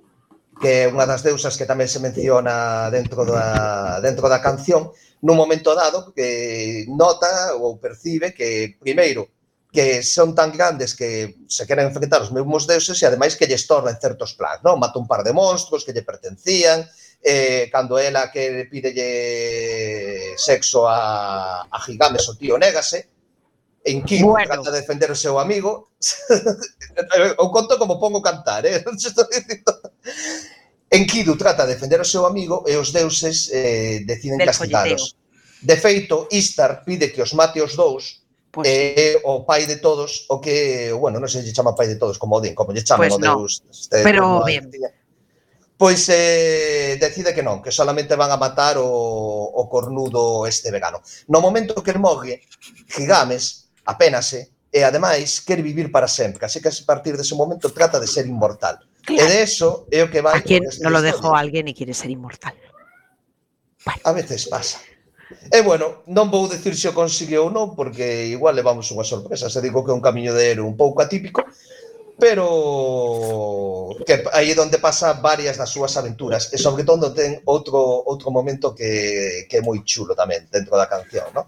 [0.62, 4.93] que é unha das deusas que tamén se menciona dentro da, dentro da canción,
[5.26, 9.34] nun momento dado que nota ou percibe que, primeiro,
[9.74, 13.58] que son tan grandes que se queren enfrentar os mesmos deuses e ademais que lle
[13.65, 14.78] torna en certos plans, non?
[14.78, 16.86] Mata un par de monstruos que lle pertencían,
[17.17, 23.18] eh, cando ela que pidelle sexo a, a Gigames o tío négase,
[23.91, 24.45] en Kim bueno.
[24.45, 25.91] trata de defender o seu amigo.
[27.38, 28.82] o conto como pongo cantar, eh?
[28.86, 29.73] Non estou dicindo.
[30.89, 34.49] Enkidu trata de defender o seu amigo e os deuses eh, deciden Del
[35.60, 39.21] De feito, Istar pide que os mate os dous pues eh, sí.
[39.25, 42.41] o pai de todos, o que, bueno, non sei se chama pai de todos como
[42.41, 43.38] Odín, como lle chaman pues pois o no.
[43.38, 43.54] deus.
[43.69, 44.65] Este, Pero bien.
[45.80, 50.73] Pois pues, eh, decide que non, que solamente van a matar o, o cornudo este
[50.73, 50.99] vegano.
[51.30, 52.41] No momento que el morre,
[52.89, 53.59] Gigames
[53.89, 56.45] apénase eh, e ademais quer vivir para sempre.
[56.45, 58.78] Así que a partir dese momento trata de ser inmortal.
[59.02, 59.17] Claro.
[59.17, 60.38] E de eso é o que vai...
[60.38, 62.54] A quen non lo dejou alguén e quere ser inmortal.
[63.82, 64.02] Vale.
[64.06, 64.78] A veces pasa.
[65.30, 69.49] E bueno, non vou dicir se o conseguiu ou non, porque igual levamos unha sorpresa.
[69.49, 71.45] Se digo que é un camiño de héroe un pouco atípico,
[72.19, 77.80] pero que aí é onde pasa varias das súas aventuras e sobre todo ten outro
[77.80, 81.47] outro momento que, que é moi chulo tamén dentro da canción, non?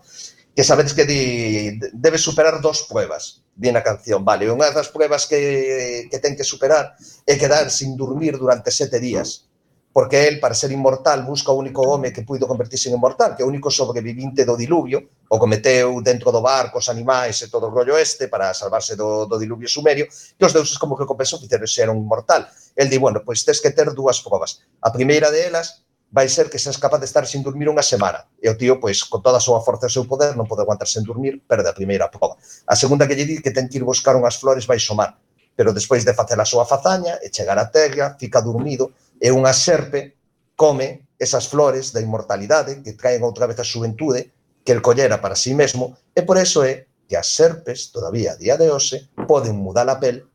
[0.56, 5.24] que sabedes que di, debe superar dos pruebas, di na canción, vale, unha das pruebas
[5.24, 9.48] que, que ten que superar é quedar sin dormir durante sete días,
[9.94, 13.44] porque el, para ser inmortal, busca o único home que puido convertirse en inmortal, que
[13.44, 17.68] é o único sobrevivinte do diluvio, o cometeu dentro do barco, os animais e todo
[17.68, 21.40] o rollo este para salvarse do, do diluvio sumerio, que os deuses como que compensou
[21.40, 22.48] que ser un inmortal.
[22.76, 24.64] El di, bueno, pois tes que ter dúas probas.
[24.80, 28.28] A primeira delas vai ser que seas capaz de estar sin dormir unha semana.
[28.44, 30.62] E o tío, pois, con toda a súa forza e o seu poder, non pode
[30.62, 32.36] aguantar sen dormir, perde a primeira proba.
[32.68, 35.16] A segunda que lle di que ten que ir buscar unhas flores vai somar,
[35.56, 39.56] pero despois de facer a súa fazaña e chegar a terra, fica dormido, e unha
[39.56, 40.20] serpe
[40.60, 44.36] come esas flores da inmortalidade que traen outra vez a xuventude
[44.68, 48.40] que el collera para sí mesmo, e por eso é que as serpes, todavía a
[48.40, 50.28] día de hoxe, poden mudar a pel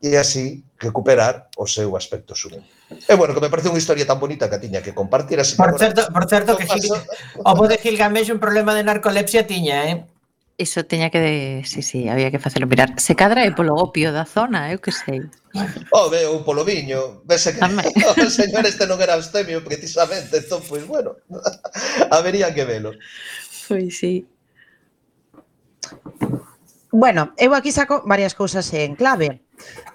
[0.00, 2.64] e así recuperar o seu aspecto xuvenil.
[2.88, 5.54] E bueno, que me parece unha historia tan bonita que tiña que compartir así.
[5.54, 6.88] Por certo, por certo que Gil,
[7.44, 10.08] o bo de Gilgamesh un problema de narcolepsia tiña, eh?
[10.60, 11.62] Iso teña que, de...
[11.64, 12.96] sí, sí, había que facelo mirar.
[13.00, 15.24] Se cadra é polo opio da zona, eu que sei.
[15.92, 17.24] Oh, veo ou polo viño.
[17.24, 17.60] Vese que
[18.24, 21.16] o señor este non era abstemio precisamente, entón, pois bueno,
[22.16, 22.96] habería que velo.
[23.68, 24.24] Pois sí.
[26.92, 29.40] Bueno, eu aquí saco varias cousas en clave.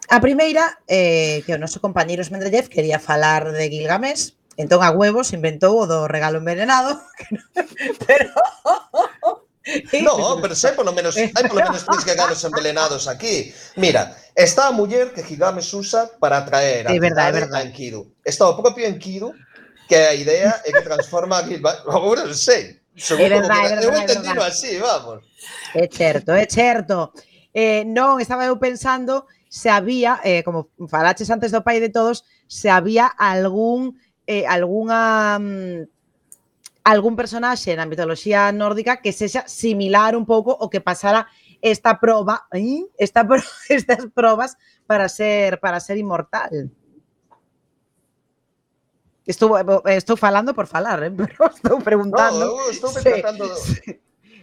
[0.10, 5.34] A primeira, eh, que o noso compañeiro Smendrellev quería falar de Gilgamesh, entón a huevos
[5.34, 7.02] inventou o do regalo envenenado,
[8.06, 8.30] pero...
[10.06, 13.50] No, pero sei polo menos, hai polo menos tres regalos envenenados aquí.
[13.82, 17.62] Mira, está a muller que Gilgamesh usa para atraer a, é verdad, é verdad.
[17.62, 18.14] a Enkidu.
[18.22, 19.34] Está o propio Enkidu,
[19.90, 21.82] que a idea é que transforma a Gilgamesh.
[21.90, 22.78] Agora non sei.
[22.94, 25.26] É verdad, é verdad, eu entendino así, vamos.
[25.74, 27.10] É certo, é certo.
[27.50, 32.28] Eh, non, estaba eu pensando se había, eh, como falaches antes do pai de todos,
[32.52, 33.96] se había algún
[34.28, 35.88] eh, algunha mm,
[36.84, 41.32] algún personaxe na mitoloxía nórdica que sexa similar un pouco o que pasara
[41.64, 42.52] esta proba,
[43.00, 43.40] esta pro-
[43.72, 46.52] estas probas para ser para ser inmortal.
[49.26, 49.58] Estou,
[49.90, 51.10] estou falando por falar, eh?
[51.16, 52.46] pero estou preguntando.
[52.46, 53.48] No, eu estou se- tratando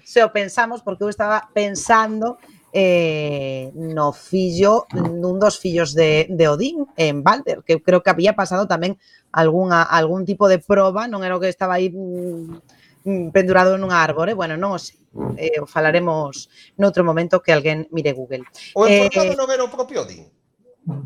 [0.02, 2.36] se o pensamos porque eu estaba pensando
[2.72, 8.32] eh, no fillo nun dos fillos de, de Odín en Balder, que creo que había
[8.32, 8.96] pasado tamén
[9.28, 14.00] algunha, algún tipo de proba, non era o que estaba aí mm, mm, pendurado nunha
[14.00, 14.96] árbore, bueno, non o sei.
[15.36, 16.48] Eh, o falaremos
[16.80, 18.48] noutro momento que alguén mire Google.
[18.72, 20.32] O Eh, enforcado non era o propio Odín.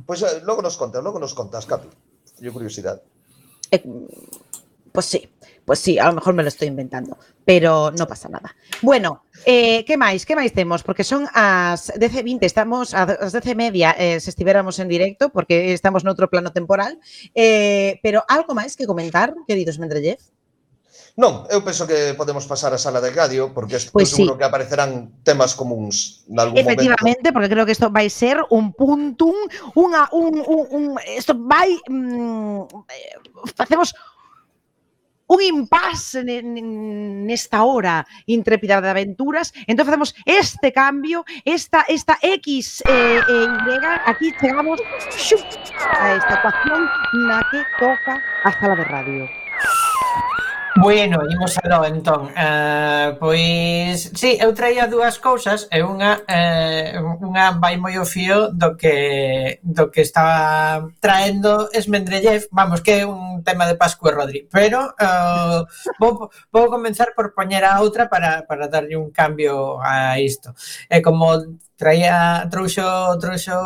[0.07, 1.91] Pois eh, logo nos contas, logo nos contas, Capi.
[2.39, 3.03] Yo curiosidade.
[3.75, 3.83] Eh,
[4.95, 5.27] pues sí,
[5.67, 8.55] Pues sí, a lo mejor me lo estoy inventando, pero no pasa nada.
[8.83, 10.23] Bueno, eh, que máis?
[10.23, 10.87] Que máis temos?
[10.87, 16.31] Porque son as 10.20, estamos ás 10.30 eh, se estiveramos en directo, porque estamos noutro
[16.31, 17.03] plano temporal,
[17.35, 20.23] eh, pero algo máis que comentar, queridos Mendrellev?
[21.17, 24.37] Non, eu penso que podemos pasar á sala de radio porque estou pues pois seguro
[24.37, 24.39] sí.
[24.39, 27.35] que aparecerán temas comuns nalgún Efectivamente, momento.
[27.35, 29.35] porque creo que isto vai ser un puntum,
[29.75, 33.17] unha un un un isto vai mm, eh,
[33.57, 33.97] facemos
[35.27, 42.83] un impasse ne- nesta hora intrépida de aventuras, entón facemos este cambio, esta esta X
[42.87, 45.41] eh, e Y, aquí chegamos xup,
[45.99, 46.81] a esta ecuación
[47.27, 49.29] na que toca a sala de radio.
[50.79, 52.29] Bueno, imos aló entón.
[52.37, 58.05] Uh, pois, si, sí, eu traía dúas cousas e unha eh, unha vai moi o
[58.05, 64.13] fío do que do que estaba traendo Esmendrellev, vamos, que é un tema de Pascua
[64.13, 65.65] e Rodri, pero uh,
[65.97, 70.53] vou, vou comenzar por poñer a outra para, para darlle un cambio a isto.
[70.93, 73.57] E como traía trouxo trouxo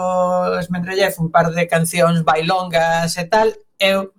[0.62, 3.50] Esmendrellev un par de cancións bailongas e tal,
[3.80, 4.14] eu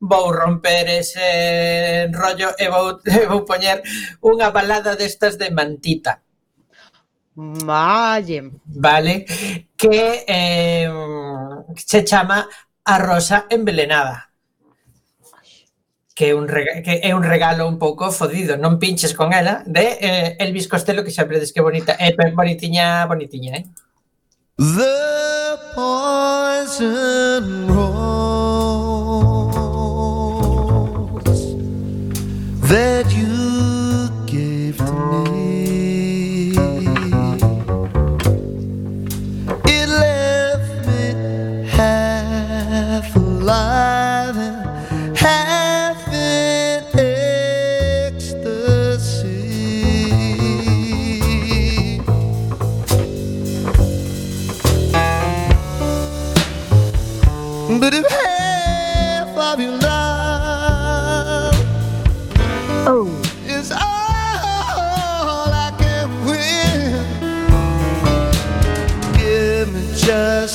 [0.00, 3.82] vou romper ese rollo e vou, e vou poñer
[4.22, 6.20] unha balada destas de mantita.
[7.34, 8.62] Malle.
[8.64, 9.26] Vale,
[9.76, 10.86] que eh,
[11.74, 12.46] se chama
[12.84, 14.34] A Rosa Envelenada
[16.14, 19.98] que é un que é un regalo un pouco fodido, non pinches con ela, de
[19.98, 23.66] eh, Elvis Costello, que xa vedes que bonita, é eh, bonitiña, bonitiña, eh?
[24.54, 28.53] The poison rose
[32.68, 33.23] that you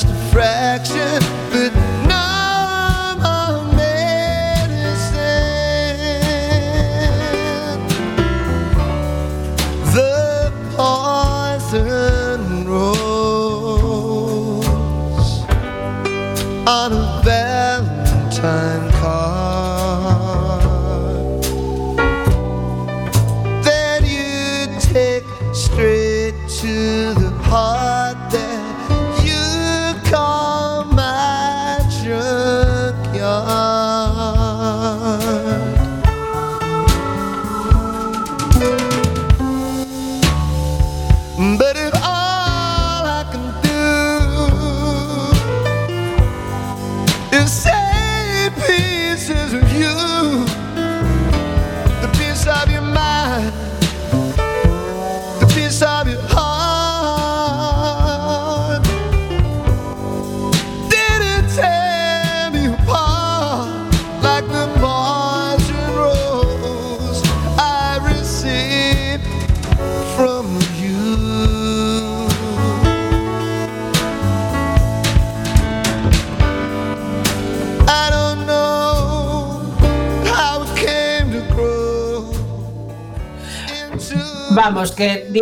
[0.00, 1.39] just a fraction,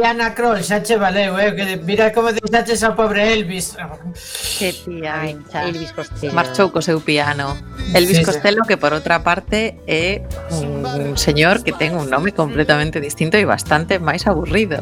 [0.09, 1.53] Diana Kroll, xa che valeu, eh?
[1.55, 3.77] Que mira como deixaches ao pobre Elvis.
[4.59, 5.37] Que tía, Ay,
[5.69, 6.33] Elvis Costello.
[6.33, 7.53] Marchou co seu piano.
[7.93, 13.05] Elvis sí, Costello, que por outra parte é un señor que ten un nome completamente
[13.05, 14.81] distinto e bastante máis aburrido.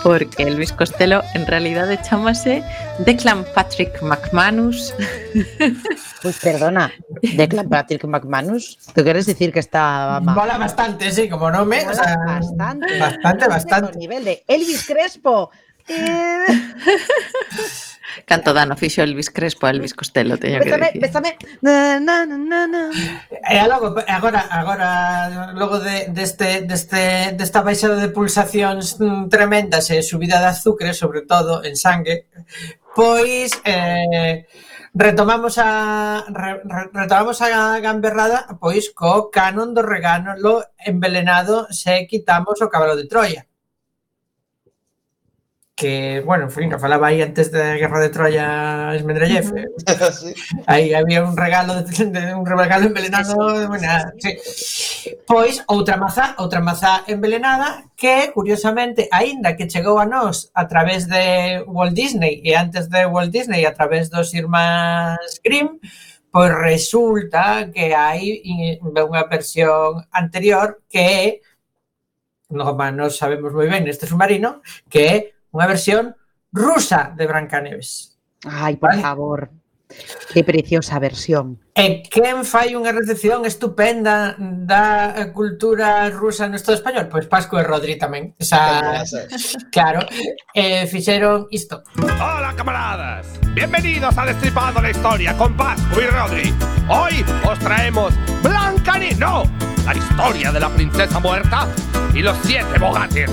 [0.00, 2.64] Porque Elvis Costello en realidade chamase
[3.04, 4.96] Declan Patrick McManus.
[6.24, 6.88] Pois pues perdona,
[7.36, 8.78] Declan Patrick McManus.
[8.94, 10.34] ¿Tú quieres decir que está mal?
[10.34, 11.86] Mola bastante, sí, como no me.
[11.86, 12.98] O sea, bastante.
[12.98, 13.90] Bastante, bastante.
[13.90, 15.50] Con nivel de Elvis Crespo.
[15.88, 16.44] Eh...
[18.26, 21.00] Canto dan oficio Elvis Crespo, Elvis Costello, teño bésame, que dicir.
[21.02, 22.82] Bésame, na, na, na, na.
[23.50, 29.90] E eh, logo, agora, agora, logo de, deste, deste, desta baixada de pulsacións mm, tremendas
[29.90, 32.30] e subida de azúcar, sobre todo en sangue,
[32.94, 33.50] pois...
[33.64, 34.46] Eh,
[34.94, 36.62] retomamos a re,
[36.94, 43.42] retomamos a gamberrada pois co canon do regalo envelenado se quitamos o cabalo de Troia
[45.76, 49.56] que, bueno, en fin, que falaba aí antes da Guerra de Troya Esmendrellev.
[49.56, 49.66] Eh.
[50.12, 50.34] sí.
[50.66, 53.34] Aí había un regalo de, de un regalo envelenado,
[53.68, 54.38] bueno, sí.
[55.26, 61.08] Pois outra mazá, outra mazá envelenada que curiosamente aínda que chegou a nós a través
[61.08, 65.80] de Walt Disney e antes de Walt Disney a través dos irmáns Grimm,
[66.30, 68.40] pois resulta que hai
[68.80, 71.24] unha versión anterior que é
[72.54, 76.18] non, non sabemos moi ben este submarino, que é unha versión
[76.50, 78.18] rusa de Brancaneves.
[78.42, 79.02] Ay, por Vale.
[79.02, 79.40] favor.
[80.32, 81.62] Qué preciosa versión.
[81.74, 87.06] E quen fai unha recepción estupenda da eh, cultura rusa no Estado español?
[87.06, 88.34] Pois Pascu e Rodri tamén.
[88.34, 89.06] Esa,
[89.70, 90.02] claro,
[90.50, 91.86] eh, fixeron isto.
[92.18, 96.48] Hola camaradas, bienvenidos a Destripando la Historia con Pascu y Rodri.
[96.90, 98.10] Hoy os traemos
[98.42, 99.46] Blancani, no,
[99.86, 101.68] la historia de la princesa muerta
[102.10, 103.30] y los siete bogates.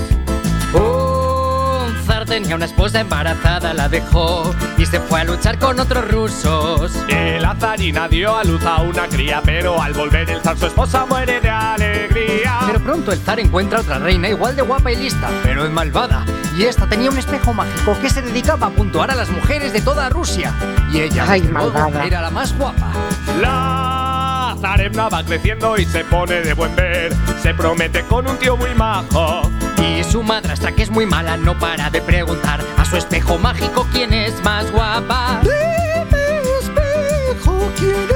[2.32, 6.94] Tenía una esposa embarazada, la dejó y se fue a luchar con otros rusos.
[7.10, 10.68] Y la zarina dio a luz a una cría, pero al volver el zar su
[10.68, 12.60] esposa muere de alegría.
[12.68, 16.24] Pero pronto el zar encuentra otra reina igual de guapa y lista, pero es malvada.
[16.58, 19.82] Y esta tenía un espejo mágico que se dedicaba a puntuar a las mujeres de
[19.82, 20.54] toda Rusia.
[20.90, 22.06] Y ella Ay, malvada.
[22.06, 22.94] era la más guapa.
[23.42, 27.14] La zaremna va creciendo y se pone de buen ver.
[27.44, 29.52] Se promete con un tío muy majo.
[29.82, 33.88] Y su madrastra que es muy mala no para de preguntar a su espejo mágico
[33.92, 35.42] quién es más guapa.
[35.42, 38.08] Dime, espejo, ¿quién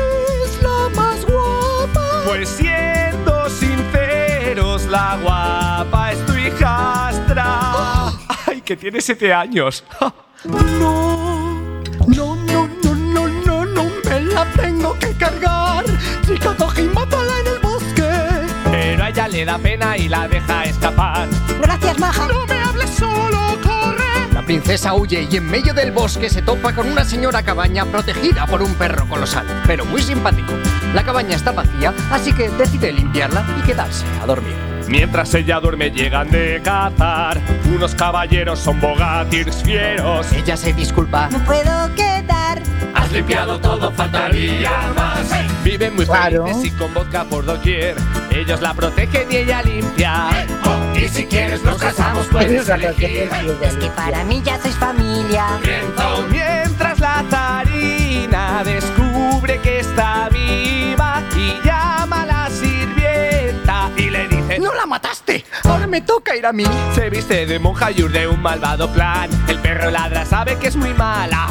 [0.43, 2.21] es la más guapa?
[2.25, 8.11] Pues siendo sinceros, la guapa es tu hijastra.
[8.47, 9.83] Ay, que tiene siete años.
[10.43, 10.59] No,
[12.07, 15.85] no, no, no, no, no, no me la tengo que cargar.
[16.27, 17.34] Chica, coge y mátala
[19.35, 21.27] le da pena y la deja escapar.
[21.61, 22.25] Gracias, maja.
[22.29, 24.33] No me hables solo, corre.
[24.33, 28.47] La princesa huye y en medio del bosque se topa con una señora cabaña protegida
[28.47, 30.53] por un perro colosal, pero muy simpático.
[30.93, 34.55] La cabaña está vacía, así que decide limpiarla y quedarse a dormir.
[34.87, 37.41] Mientras ella duerme llegan de cazar
[37.73, 42.04] Unos caballeros son bogatirs fieros Ella se disculpa No puedo quedar.
[42.95, 45.27] Has limpiado todo, faltaría más
[45.63, 46.45] Viven muy Claro.
[46.47, 47.95] felices y con vodka por doquier
[48.31, 50.29] Ellos la protegen y ella limpia
[50.95, 53.29] Y si quieres nos casamos puedes elegir
[53.61, 55.45] Es que para mí ya sois familia.
[55.63, 56.25] Viento.
[56.29, 64.59] Mientras la zarina descubre que está viva Y llama a la sirvienta y le dice
[64.59, 65.14] ¡No la mataste!
[65.75, 66.63] ¡Ahora me toca ir a mí!
[66.93, 70.75] Se viste de monja y urde un malvado plan El perro ladra, sabe que es
[70.77, 71.49] muy mala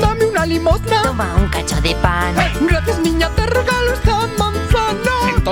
[0.00, 1.02] ¡Dame una limosna!
[1.02, 2.34] Toma un cacho de pan.
[2.60, 4.67] Gracias, niña, te regalo esta manzana.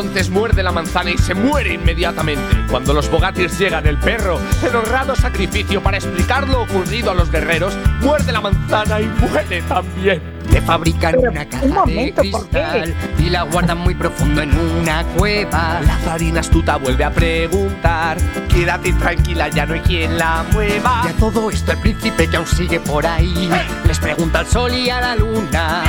[0.00, 2.42] Entonces muerde la manzana y se muere inmediatamente.
[2.70, 7.30] Cuando los Bogatirs llegan, el perro, en honrado sacrificio para explicar lo ocurrido a los
[7.30, 10.36] guerreros, muerde la manzana y muere también.
[10.50, 14.56] Le fabrican Pero, una un caja momento, de cristal y la guardan muy profundo en
[14.56, 15.80] una cueva.
[15.80, 18.18] La zarina astuta vuelve a preguntar:
[18.48, 21.02] Quédate tranquila, ya no hay quien la mueva.
[21.04, 23.50] Y a todo esto el príncipe que aún sigue por ahí
[23.86, 25.82] les pregunta al sol y a la luna.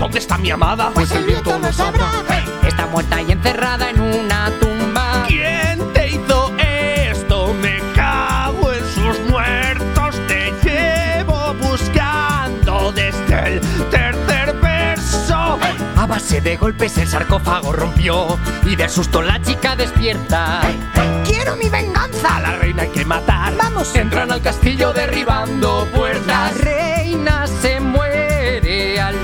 [0.00, 0.90] ¿Dónde está mi amada?
[0.94, 2.10] Pues el viento lo sabrá.
[2.66, 5.24] Está muerta y encerrada en una tumba.
[5.28, 7.52] ¿Quién te hizo esto?
[7.60, 10.16] Me cago en sus muertos.
[10.26, 15.58] Te llevo buscando desde el tercer verso.
[15.96, 20.62] A base de golpes el sarcófago rompió y de susto la chica despierta.
[21.26, 22.36] ¡Quiero mi venganza!
[22.36, 23.54] A la reina hay que matar.
[23.54, 23.94] Vamos.
[23.94, 26.56] Entran al castillo derribando La puertas.
[26.58, 29.14] reina se muere al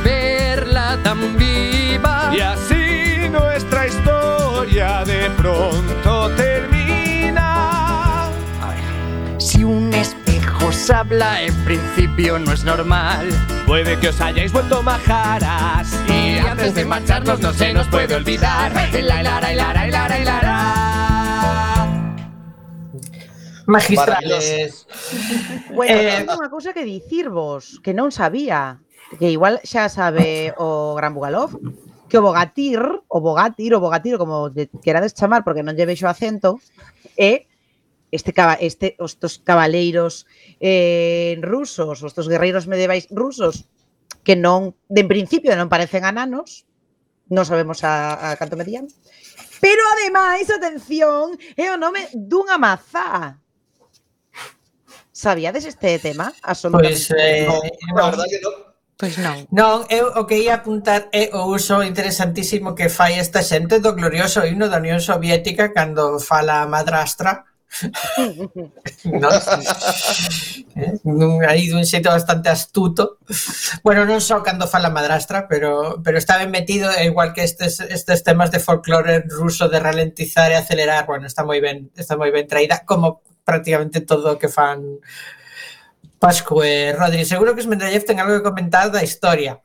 [1.03, 2.33] tan viva.
[2.37, 8.27] Y así nuestra historia de pronto termina.
[8.27, 13.29] A ver, si un espejo os habla, en principio no es normal.
[13.67, 15.89] Puede que os hayáis vuelto majaras.
[16.09, 18.73] Y antes de marcharnos no se nos puede olvidar.
[18.93, 20.67] El la, el ara.
[23.67, 24.87] Magistrales.
[25.75, 28.79] Bueno, Eh, teño unha cousa que dicir vos, que non sabía,
[29.15, 31.55] que igual xa sabe o Gran Bugalov,
[32.09, 34.51] que o Bogatir, o Bogatir, o Bogatir, como
[34.83, 36.59] querades chamar, porque non lle vexo acento,
[37.15, 37.47] é
[38.11, 40.27] este, este estos cabaleiros
[40.59, 43.67] eh, rusos, os estos guerreiros medievais rusos,
[44.27, 46.67] que non, de en principio non parecen ananos,
[47.31, 48.87] non sabemos a, a canto medían,
[49.59, 53.39] pero ademais, atención, é o nome dunha mazá.
[55.11, 56.29] Sabíades este tema?
[56.43, 56.93] Absolutamente.
[56.93, 58.17] Pois, pues, eh, no, no.
[58.19, 58.76] La que non.
[58.97, 59.45] Pois non.
[59.53, 63.93] Non, eu o que ia apuntar é o uso interesantísimo que fai esta xente do
[63.93, 67.45] glorioso himno da Unión Soviética cando fala a madrastra.
[69.05, 69.37] non,
[70.81, 73.19] eh, non, aí dun xeito bastante astuto
[73.83, 77.83] bueno, non só cando fala a madrastra pero, pero está ben metido igual que estes,
[77.83, 82.31] estes temas de folclore ruso de ralentizar e acelerar bueno, está moi ben está moi
[82.33, 85.03] ben traída como prácticamente todo o que fan
[86.19, 89.61] Pascu e eh, Rodri, seguro que Smendrayev ten algo que comentar da historia.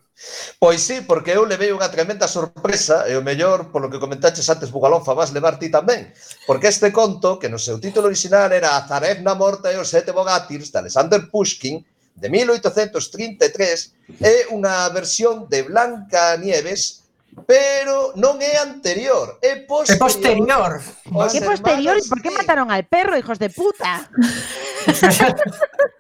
[0.60, 4.70] Pois sí, porque eu levei unha tremenda sorpresa e o mellor, polo que comentaches antes,
[4.70, 6.14] Bugalonfa, vas levar ti tamén.
[6.46, 10.14] Porque este conto, que no seu título original era A Zarevna morta e os sete
[10.14, 11.82] bogátirs, de Alexander Pushkin,
[12.14, 17.02] de 1833, é unha versión de Blanca Nieves
[17.48, 19.96] pero non é anterior, é posterior.
[19.96, 20.72] É posterior.
[21.08, 21.96] Por que posterior?
[22.04, 24.12] Por que mataron al perro, hijos de puta?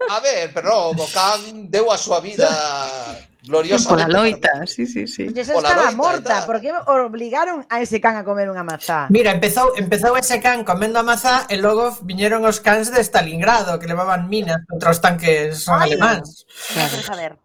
[0.09, 2.49] a ver, pero o Bocán deu a súa vida
[3.43, 3.89] gloriosa.
[3.89, 5.25] Pola loita, sí, sí, sí.
[5.25, 6.45] Pues esa estaba loita, morta, tal.
[6.45, 9.09] porque obligaron a ese can a comer unha mazá.
[9.09, 13.81] Mira, empezou, empezou ese can comendo a mazá e logo viñeron os cans de Stalingrado
[13.81, 16.45] que levaban minas contra os tanques son Ay, alemáns.
[17.05, 17.37] Claro.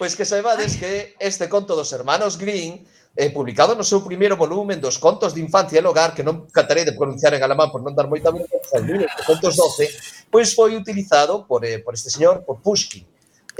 [0.00, 2.88] Pois pues que saibades que este conto dos hermanos Green
[3.20, 6.88] eh, publicado no seu primeiro volume dos contos de infancia e hogar, que non cantarei
[6.88, 8.80] de pronunciar en alemán por non dar moita vergonza,
[9.28, 13.04] contos 12, pois foi utilizado por, eh, por este señor, por Pushkin.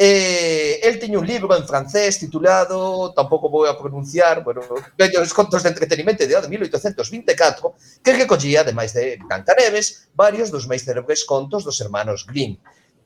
[0.01, 4.65] Eh, el tiña un libro en francés titulado, tampouco vou a pronunciar, bueno,
[4.97, 11.21] bellos contos de entretenimento de 1824, que recollía, ademais de Blancaneves, varios dos máis célebres
[11.29, 12.57] contos dos hermanos Grimm.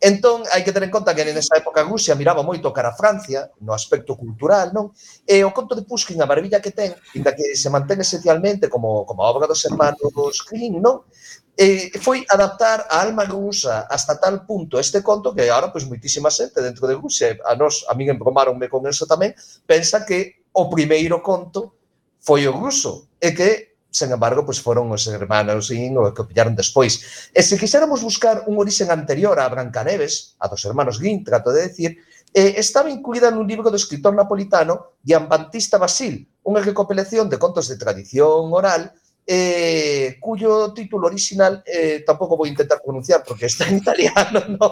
[0.05, 3.48] Entón, hai que ter en conta que nesa época Rusia miraba moito cara a Francia,
[3.64, 4.92] no aspecto cultural, non?
[5.24, 9.09] E o conto de Pushkin, a barbilla que ten, inda que se mantén esencialmente como,
[9.09, 11.09] como a obra dos hermanos Grimm, non?
[11.57, 16.28] Eh, foi adaptar a alma rusa hasta tal punto este conto que agora pois moitísima
[16.28, 19.32] xente dentro de Rusia, a nós, a min embromaronme con eso tamén,
[19.64, 21.80] pensa que o primeiro conto
[22.20, 26.59] foi o ruso e que sen embargo, pois foron os hermanos Grimm o que pillaron
[26.59, 27.30] despois.
[27.30, 31.70] E se quixéramos buscar un orixen anterior a Brancaneves, a dos hermanos Grimm, trato de
[31.70, 32.03] decir,
[32.34, 37.70] eh, estaba incluída nun libro do escritor napolitano Gian Battista Basil, unha recopilación de contos
[37.70, 38.90] de tradición oral
[39.26, 44.68] eh, cuyo título original eh, tampouco vou intentar pronunciar porque está en italiano, no?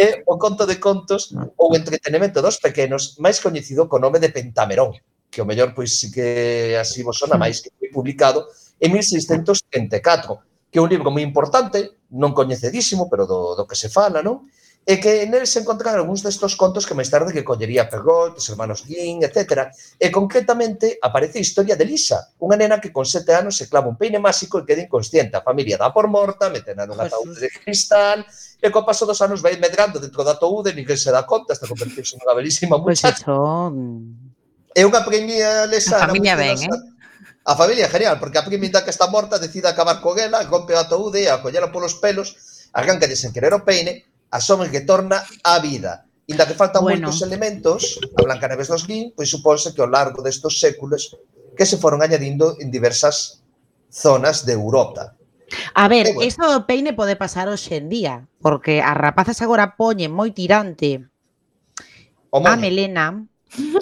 [0.00, 1.46] É eh, o conto de contos ah.
[1.60, 4.98] ou entretenimento dos pequenos máis coñecido co nome de Pentamerón
[5.34, 8.46] que o mellor pois sí que así vos sona máis que foi publicado
[8.78, 13.90] en 1634, que é un libro moi importante, non coñecedísimo, pero do, do que se
[13.90, 14.46] fala, non?
[14.84, 18.48] e que nel se encontraron algúns destos contos que máis tarde que collería Perrault, os
[18.52, 19.72] hermanos Grimm, etc.
[19.96, 23.88] E concretamente aparece a historia de Lisa, unha nena que con sete anos se clava
[23.88, 25.40] un peine máxico e queda inconsciente.
[25.40, 28.28] A familia dá por morta, metena nun ataúde de cristal,
[28.60, 31.64] e co paso dos anos vai medrando dentro da ataúde, ninguén se dá conta hasta
[31.64, 33.24] convertirse nunha belísima pois muchacha.
[33.24, 34.33] Pues eso...
[34.74, 36.00] Eu aprendí a lesar.
[36.00, 36.04] Eh?
[36.04, 36.68] A familia ben, eh?
[37.46, 40.80] A familia genial, porque a primita que está morta decide acabar con ela, rompe o
[40.80, 44.02] ataúde e a collera polos pelos, arrancalle sen querer o peine,
[44.34, 46.08] asome que torna a vida.
[46.26, 47.06] Inda que faltan bueno.
[47.06, 51.14] moitos elementos, a Blancaneves dos Guín, pois supónse que ao largo destos séculos
[51.52, 53.44] que se foron añadindo en diversas
[53.92, 55.14] zonas de Europa.
[55.76, 56.26] A ver, e bueno.
[56.26, 61.04] iso do peine pode pasar hoxe en día, porque as rapazas agora poñen moi tirante
[62.32, 63.22] a melena,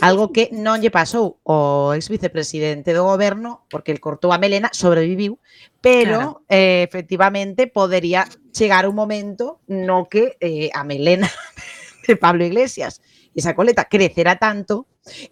[0.00, 4.68] algo que non lle pasou ao ex vicepresidente do goberno, porque el cortou a melena,
[4.72, 5.40] sobreviviu,
[5.80, 11.28] pero eh, efectivamente podería chegar un momento no que eh, a melena
[12.06, 13.00] de Pablo Iglesias
[13.32, 14.86] e esa coleta crecerá tanto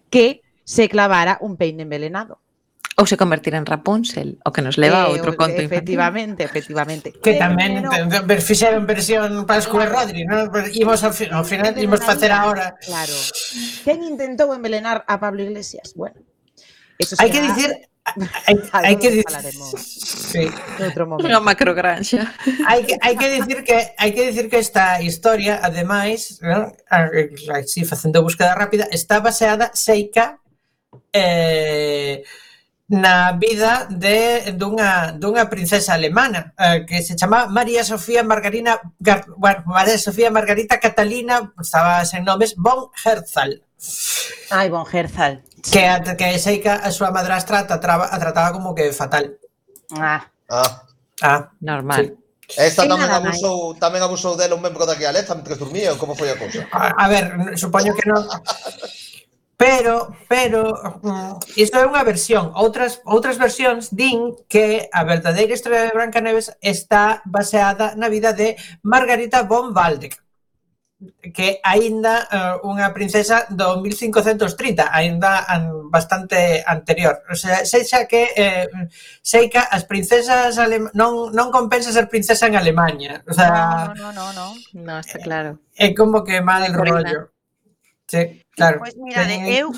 [0.09, 2.41] que se clavara un peine envenenado.
[3.01, 6.53] ou se convertir en Rapunzel, o que nos leva a eh, outro conto Efectivamente, infantil.
[6.53, 7.07] efectivamente.
[7.17, 8.37] Que tamén pero, no.
[8.45, 10.53] fixeron versión Pascua e Rodri, non?
[10.77, 12.77] Imos ao, ao final, imos facer agora.
[12.77, 13.17] Claro.
[13.81, 15.97] Quen intentou envelenar a Pablo Iglesias?
[15.97, 16.21] Bueno,
[17.01, 17.73] eso Hai que dicir
[18.45, 19.29] Hai, hai que dicir
[19.77, 20.45] sí.
[20.81, 21.25] outro momento.
[21.25, 22.29] Unha macrogranxa.
[22.69, 26.69] Hai que hai que dicir que hai que dicir que esta historia, ademais, ¿no?
[27.53, 30.37] así facendo búsqueda rápida, está baseada seica
[31.13, 32.25] eh
[32.91, 39.23] na vida de dunha, dunha princesa alemana eh, que se chama María Sofía Margarina Gar,
[39.37, 43.63] bueno, María Sofía Margarita Catalina estaba sen nomes von Herzl.
[44.51, 48.51] Ai, von Herzal que a, que sei Seica a súa madrastra a, traba, a trataba
[48.51, 49.39] como que fatal
[49.95, 50.83] Ah, ah.
[51.23, 51.41] ah.
[51.63, 52.21] normal sí.
[52.59, 56.35] Esta tamén abusou, tamén abusou dela un membro da Quialeta mentre dormía, como foi a
[56.35, 56.67] cousa?
[56.75, 58.27] A, a ver, supoño que non
[59.61, 60.73] Pero, pero,
[61.05, 62.49] mm, iso é unha versión.
[62.57, 68.57] Outras, outras versións din que a verdadeira historia de Brancaneves está baseada na vida de
[68.81, 70.17] Margarita von Waldeck
[71.33, 77.25] que aínda uh, unha princesa do 1530, aínda an, bastante anterior.
[77.25, 78.69] O sea, sei xa que eh,
[79.25, 80.93] sei que as princesas alem...
[80.93, 83.25] non, non compensa ser princesa en Alemanha.
[83.25, 84.47] O sea, no, no, no, no,
[84.77, 85.57] no, está claro.
[85.73, 87.30] É como que mal el rollo.
[88.11, 88.83] Sí, claro.
[88.83, 89.71] Pois mirade, eu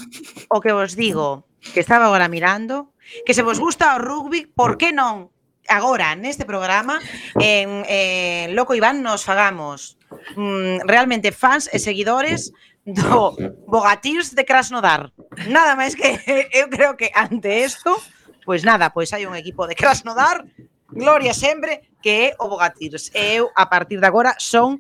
[0.49, 2.89] o que vos digo, que estaba agora mirando,
[3.29, 5.29] que se vos gusta o rugby, por que non
[5.69, 6.97] agora neste programa
[7.38, 10.01] en, eh Loco Iván nos fagamos
[10.34, 12.49] mm, realmente fans e seguidores
[12.89, 13.38] do
[13.69, 15.13] Bogatirs de Krasnodar.
[15.45, 16.17] Nada máis que
[16.57, 17.93] eu creo que ante isto,
[18.41, 20.41] pois pues nada, pois hai un equipo de Krasnodar
[20.93, 23.09] Gloria sempre que é o Bogatirs.
[23.13, 24.79] Eu, a partir de agora, son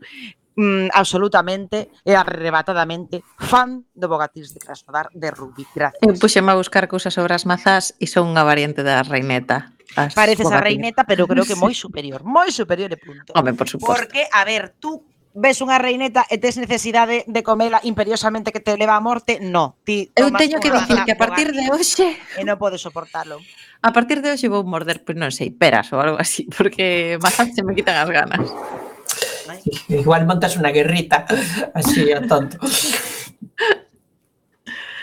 [0.55, 5.65] mm, absolutamente e arrebatadamente fan do Bogatís de Krasnodar de rugby.
[5.73, 6.01] Gracias.
[6.01, 9.73] Eu puxeme a buscar cousas sobre as mazás e son unha variante da reineta.
[9.93, 10.61] As Pareces bogatines.
[10.61, 13.33] a reineta, pero creo que moi superior, moi superior e punto.
[13.37, 13.93] Home, por suposto.
[13.93, 18.77] Porque, a ver, tú ves unha reineta e tes necesidade de comela imperiosamente que te
[18.77, 19.81] leva a morte, no.
[19.81, 22.17] Ti Eu teño que dicir que a partir de hoxe...
[22.37, 23.41] E non podes soportalo.
[23.81, 27.35] A partir de hoxe vou morder, pois non sei, peras ou algo así, porque máis
[27.35, 28.45] se me quitan as ganas.
[29.89, 31.25] Igual montas una guerrita
[31.73, 32.57] así a tonto.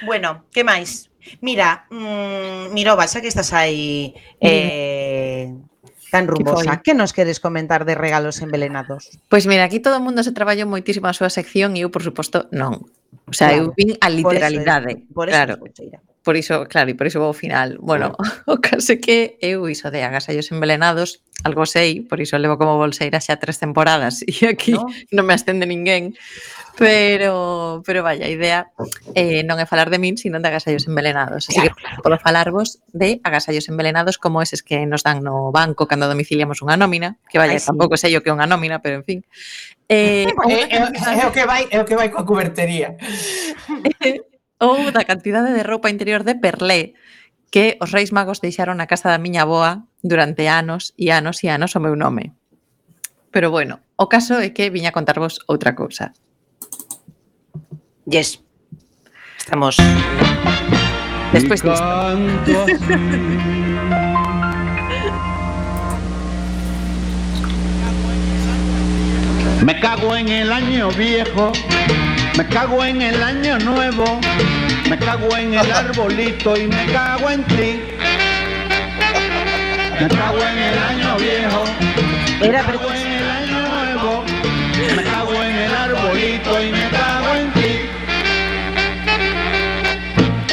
[0.03, 1.11] Bueno, que máis?
[1.41, 5.53] Mira, mm, Mirova, xa que estás aí eh,
[6.11, 9.13] tan rumbosa, que nos queres comentar de regalos envelenados?
[9.29, 11.93] Pois pues mira, aquí todo o mundo se traballou moitísimo a súa sección e eu,
[11.93, 12.89] por suposto, non.
[13.29, 15.07] O sea, claro, eu vin a literalidade.
[15.13, 17.81] Por eso, por eso claro por iso, claro, e por iso vou ao final.
[17.81, 18.33] Bueno, bueno.
[18.47, 22.77] o caso é que eu iso de agasallos envelenados, algo sei, por iso levo como
[22.77, 24.89] bolseira xa tres temporadas e aquí no.
[25.13, 26.13] non me ascende ninguén.
[26.81, 28.73] Pero, pero vaya, a idea
[29.13, 31.49] eh, non é falar de min, sino de agasallos envelenados.
[31.49, 35.53] Así claro, que claro, podo falarvos de agasallos envelenados como eses que nos dan no
[35.53, 38.81] banco cando domiciliamos unha nómina, que vaya, Ay, tampouco sei o que é unha nómina,
[38.81, 39.21] pero en fin.
[39.91, 40.87] Eh, é, é,
[41.19, 42.95] é, o que vai, é o que vai coa cubertería.
[44.61, 46.93] Ou da cantidade de roupa interior de perlé
[47.51, 51.51] que os Reis Magos deixaron na casa da miña boa durante anos e anos e
[51.51, 52.37] anos o meu nome.
[53.33, 56.13] Pero bueno, o caso é que viña a contarvos outra cousa.
[58.07, 58.39] Yes.
[59.39, 59.77] Estamos.
[61.33, 61.87] Despois disto.
[69.65, 71.53] Me cago en el año viejo,
[72.37, 74.21] me cago en el año nuevo,
[74.89, 77.81] me cago en el arbolito y me cago en ti.
[80.01, 81.65] Me cago en el año viejo,
[82.41, 84.25] Era me cago en el año nuevo,
[84.97, 87.61] me cago en el arbolito y me cago en ti.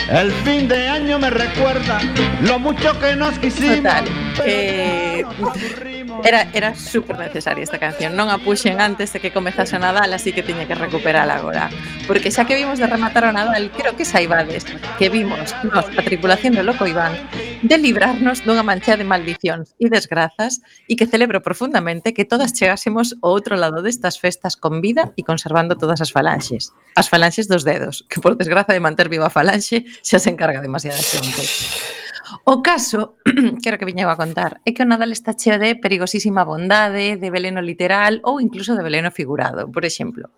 [0.09, 1.99] El fin de año me recuerda
[2.41, 3.77] lo mucho que nos quisimos.
[3.77, 4.05] Total,
[4.37, 5.96] pero que ya nos aburrimos.
[6.23, 8.15] Era, era super necesaria esta canción.
[8.17, 11.69] Non a puxen antes de que comezase o Nadal Así que tiña que recuperala agora.
[12.09, 14.65] Porque xa que vimos de rematar o Nadal Creo que saibades
[14.97, 17.13] que vimos nos, A tripulación do Loco Iván
[17.61, 20.59] De librarnos dunha mancha de maldicións e desgrazas
[20.89, 25.21] E que celebro profundamente Que todas chegásemos ao outro lado destas festas Con vida e
[25.21, 29.33] conservando todas as falanxes As falanxes dos dedos Que por desgraza de manter viva a
[29.33, 32.06] falanxe Xa se encarga demasiada xente.
[32.49, 33.19] O caso,
[33.59, 36.47] que era o que viñeu a contar, é que o Nadal está cheo de perigosísima
[36.47, 40.31] bondade, de veleno literal ou incluso de veleno figurado, por exemplo.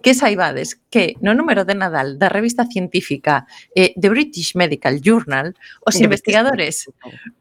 [0.00, 3.44] Que saibades que no número de Nadal da revista científica
[3.76, 5.52] eh, The British Medical Journal,
[5.84, 6.88] os investigadores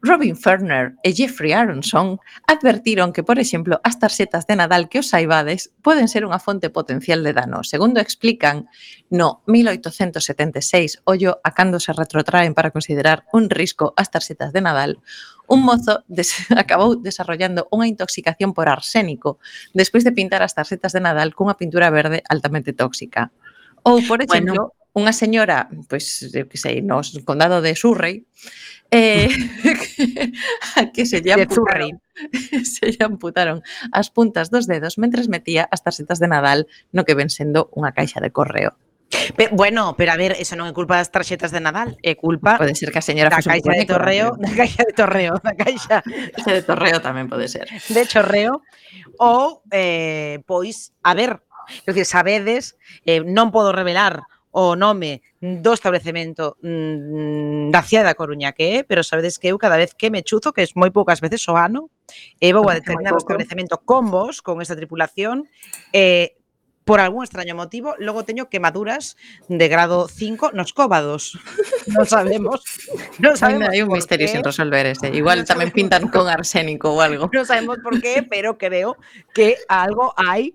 [0.03, 2.19] Robin Ferner e Jeffrey Aronson
[2.51, 6.67] advertiron que, por exemplo, as tarxetas de Nadal que os saibades poden ser unha fonte
[6.67, 7.63] potencial de dano.
[7.63, 8.67] Segundo explican,
[9.11, 15.03] no 1876, ollo a cando se retrotraen para considerar un risco as tarxetas de Nadal,
[15.51, 19.43] un mozo des acabou desarrollando unha intoxicación por arsénico
[19.75, 23.35] despois de pintar as tarxetas de Nadal cunha pintura verde altamente tóxica.
[23.83, 28.23] Ou, por exemplo, bueno, unha señora, pois, eu que sei, no condado de Surrey,
[28.95, 30.31] eh, que,
[30.95, 31.99] que se lle amputaron,
[32.63, 33.59] se lle amputaron
[33.91, 37.91] as puntas dos dedos mentres metía as tarxetas de Nadal no que ven sendo unha
[37.91, 38.71] caixa de correo.
[39.35, 42.55] Pero, bueno, pero a ver, eso non é culpa das tarxetas de Nadal, é culpa
[42.55, 45.97] Pode ser que a señora da caixa de Torreo, da caixa de Torreo, da caixa,
[46.03, 47.67] caixa de Torreo tamén pode ser.
[47.67, 48.63] De Chorreo
[49.19, 51.43] ou eh, pois, a ver,
[51.83, 58.19] quer dicir, sabedes, eh, non podo revelar o nome do establecemento mm, da cidade da
[58.19, 60.91] Coruña que é, pero sabedes que eu cada vez que me chuzo, que es moi
[60.91, 61.87] poucas veces o ano,
[62.39, 65.47] eh, e vou a determinar o establecemento con vos, con esta tripulación,
[65.95, 66.35] eh,
[66.91, 69.15] por algún extraño motivo, logo teño quemaduras
[69.47, 71.39] de grado 5 nos cóbados.
[71.87, 72.67] Non sabemos.
[73.15, 74.35] Non sabemos Ainda hai un misterio qué.
[74.35, 75.07] sin resolver ese.
[75.15, 77.31] Igual tamén pintan con arsénico ou algo.
[77.31, 78.99] Non sabemos por qué, pero creo
[79.31, 80.51] que algo hai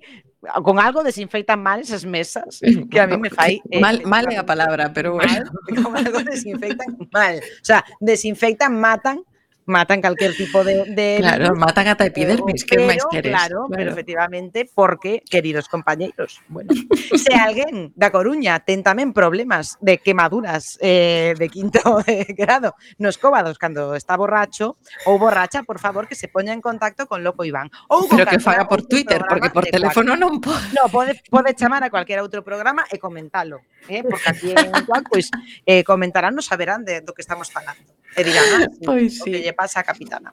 [0.61, 2.61] con algo desinfectan mal esas mesas
[2.93, 5.41] que a mí me fai eh, Mal, mal é a palabra, pero bueno.
[5.41, 7.41] mal, con algo desinfectan mal.
[7.41, 9.25] O sea, desinfectan, matan,
[9.67, 10.85] matan calquer tipo de...
[10.95, 13.35] de claro, virus, matan ata epidermis, que máis queres?
[13.35, 16.71] Claro, claro, pero efectivamente, porque, queridos compañeiros, bueno,
[17.19, 23.19] se alguén da Coruña ten tamén problemas de quemaduras eh, de quinto de grado nos
[23.19, 27.43] cóbados cando está borracho ou borracha, por favor, que se poña en contacto con loco
[27.43, 27.69] Iván.
[27.91, 30.59] Ou con pero que faga por Twitter, porque por teléfono non pode.
[30.77, 35.03] No, pode, pode chamar a cualquier outro programa e comentalo, eh, porque aquí en Juan,
[35.09, 37.96] pois, pues, eh, comentarán, nos saberán de, do que estamos falando.
[38.17, 39.21] E dirán, ah, sí, pois sí.
[39.21, 40.33] o que lle pasa a capitana.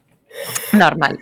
[0.72, 1.20] Normal.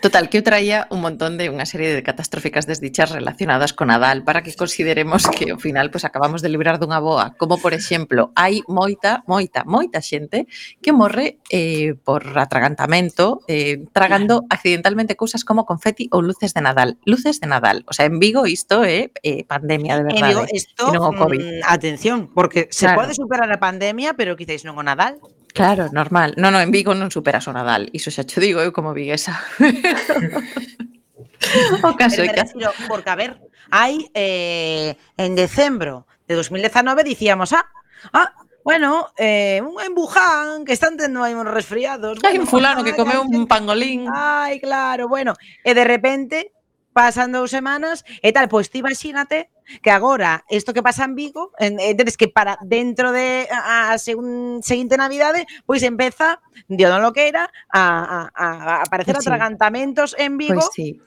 [0.00, 4.24] Total, que eu traía un montón de unha serie de catastróficas desdichas relacionadas con Nadal
[4.24, 8.32] para que consideremos que ao final pues, acabamos de librar dunha boa, como por exemplo,
[8.32, 10.48] hai moita, moita, moita xente
[10.80, 16.96] que morre eh, por atragantamento eh, tragando accidentalmente cousas como confeti ou luces de Nadal.
[17.04, 17.84] Luces de Nadal.
[17.84, 20.24] O sea, en Vigo isto é eh, pandemia de verdade.
[20.24, 21.40] En Vigo eh, non o COVID.
[21.44, 23.04] Mm, atención, porque se claro.
[23.04, 25.20] pode superar a pandemia, pero quizáis non o Nadal.
[25.54, 26.34] Claro, normal.
[26.36, 27.86] No, no, en Vigo non superas o Nadal.
[27.94, 29.38] Iso xa cho digo eu como viguesa.
[31.86, 32.42] o caso é que...
[32.42, 33.38] refiro, porque, a ver,
[33.70, 37.70] hai eh, en decembro de 2019 dicíamos, ah,
[38.10, 38.34] ah
[38.64, 42.18] Bueno, eh, en embuján que están tendo aí uns resfriados.
[42.18, 44.08] Bueno, hai un fulano que comeu un pangolín.
[44.10, 45.36] Ai, claro, bueno.
[45.62, 46.50] E de repente,
[46.96, 51.14] pasan dous semanas, e tal, pois pues, ti imagínate que agora isto que pasa en
[51.14, 57.02] Vigo, entendes que para dentro de a, a segun, seguinte Navidade, pois empeza Dio non
[57.02, 58.46] lo queira a, a,
[58.78, 59.30] a aparecer pues sí.
[59.30, 60.60] atragantamentos en Vigo.
[60.60, 61.00] Pois pues sí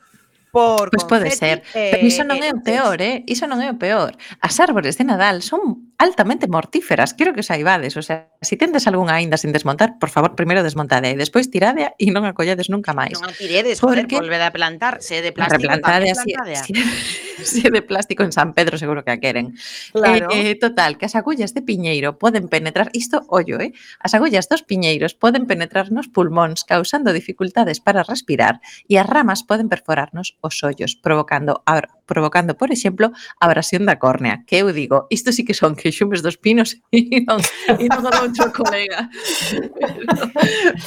[0.58, 3.22] por Pois pode ser, eh, pero iso non é o peor, eh?
[3.30, 4.18] Iso non é o peor.
[4.42, 8.86] As árbores de Nadal son altamente mortíferas, quero que saibades, o sea, se si tendes
[8.86, 12.70] algunha aínda sin desmontar, por favor, primeiro desmontade e despois tirade e non a colledes
[12.70, 13.18] nunca máis.
[13.18, 16.74] Non a tiredes, porque volved a plantar, se é de plástico, replantade así, si,
[17.50, 19.58] si é de plástico en San Pedro seguro que a queren.
[19.58, 20.30] Eh, claro.
[20.30, 23.74] Eh, eh, total, que as agullas de piñeiro poden penetrar, isto ollo, eh?
[23.98, 29.42] As agullas dos piñeiros poden penetrar nos pulmóns causando dificultades para respirar e as ramas
[29.42, 34.72] poden perforarnos os ollos, provocando, abra, provocando, por exemplo, a abrasión da córnea, que eu
[34.72, 37.44] digo, isto sí que son queixumes dos pinos e non,
[37.78, 39.12] e non do outro colega.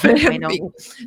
[0.00, 0.48] Pero, pero, bueno,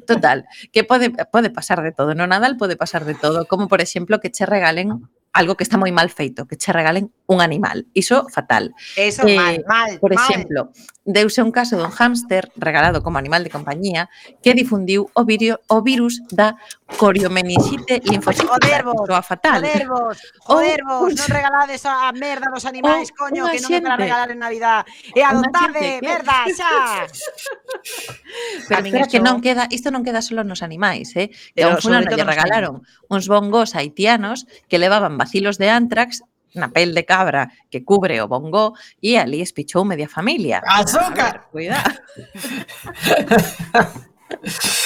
[0.05, 3.81] total, que pode, pode pasar de todo no Nadal, pode pasar de todo, como por
[3.81, 7.89] exemplo que che regalen algo que está moi mal feito, que che regalen un animal.
[7.97, 8.71] Iso fatal.
[8.95, 9.91] Eso eh, mal, mal.
[9.97, 10.21] Por mal.
[10.21, 10.69] exemplo,
[11.03, 14.09] deuse un caso dun hámster regalado como animal de compañía
[14.39, 16.55] que difundiu o, virio, o virus da
[16.95, 18.61] coriomenixite linfocítica.
[18.61, 19.59] Joder vos, a fatal.
[19.65, 20.17] Joder vos,
[20.47, 23.97] joder vos, un, non regalades a merda dos animais, o, coño, que non xente, me
[23.97, 24.85] regalar en Navidad.
[25.11, 26.05] E adoptade, que...
[26.05, 27.09] merda, xa.
[28.69, 31.33] Pero espera que non queda, isto non queda solo nos animais, eh?
[31.57, 36.21] Que a un fulano lle regalaron uns bongos haitianos que levaban vacilos de antrax
[36.53, 40.61] na pel de cabra que cubre o bongo e ali espichou media familia.
[40.67, 41.49] Azúcar.
[41.53, 41.97] Ver, cuidado.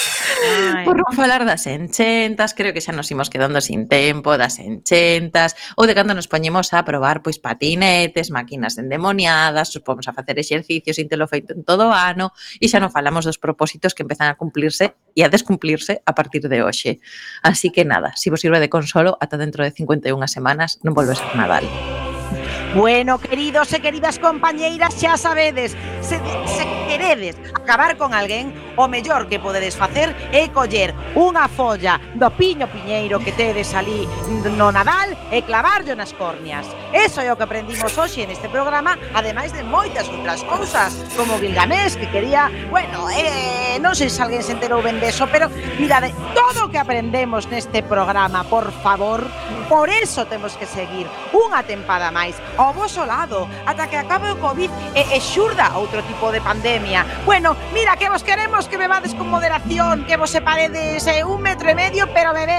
[0.86, 5.58] Por non falar das enchentas, creo que xa nos imos quedando sin tempo, das enchentas,
[5.76, 10.96] ou de cando nos poñemos a probar pois patinetes, máquinas endemoniadas, supomos a facer exercicios
[10.96, 12.32] sin telo feito en todo o ano,
[12.62, 16.46] e xa non falamos dos propósitos que empezan a cumplirse e a descumplirse a partir
[16.46, 17.02] de hoxe.
[17.42, 20.94] Así que nada, se si vos sirve de consolo, ata dentro de 51 semanas non
[20.94, 22.07] volves a Nadal.
[22.78, 25.74] Bueno, queridos e queridas compañeiras, xa sabedes,
[26.06, 31.98] se, se queredes acabar con alguén, o mellor que podedes facer é coller unha folla
[32.14, 34.06] do piño piñeiro que tedes ali
[34.54, 36.70] no Nadal e clavarllo nas córneas.
[36.94, 41.98] Eso é o que aprendimos hoxe neste programa, ademais de moitas outras cousas, como Gilgamesh,
[41.98, 45.50] que quería, bueno, eh, non sei se alguén se enterou ben deso, pero
[45.82, 49.26] mirade, todo o que aprendemos neste programa, por favor,
[49.66, 52.38] por eso temos que seguir unha tempada máis.
[52.56, 56.43] O ao voso lado ata que acabe o Covid e, e xurda outro tipo de
[56.43, 57.07] pandemia.
[57.24, 61.72] Bueno, mira que vos queremos que bebades con moderación, que vos separedes eh, un metro
[61.72, 62.55] e medio, pero bebé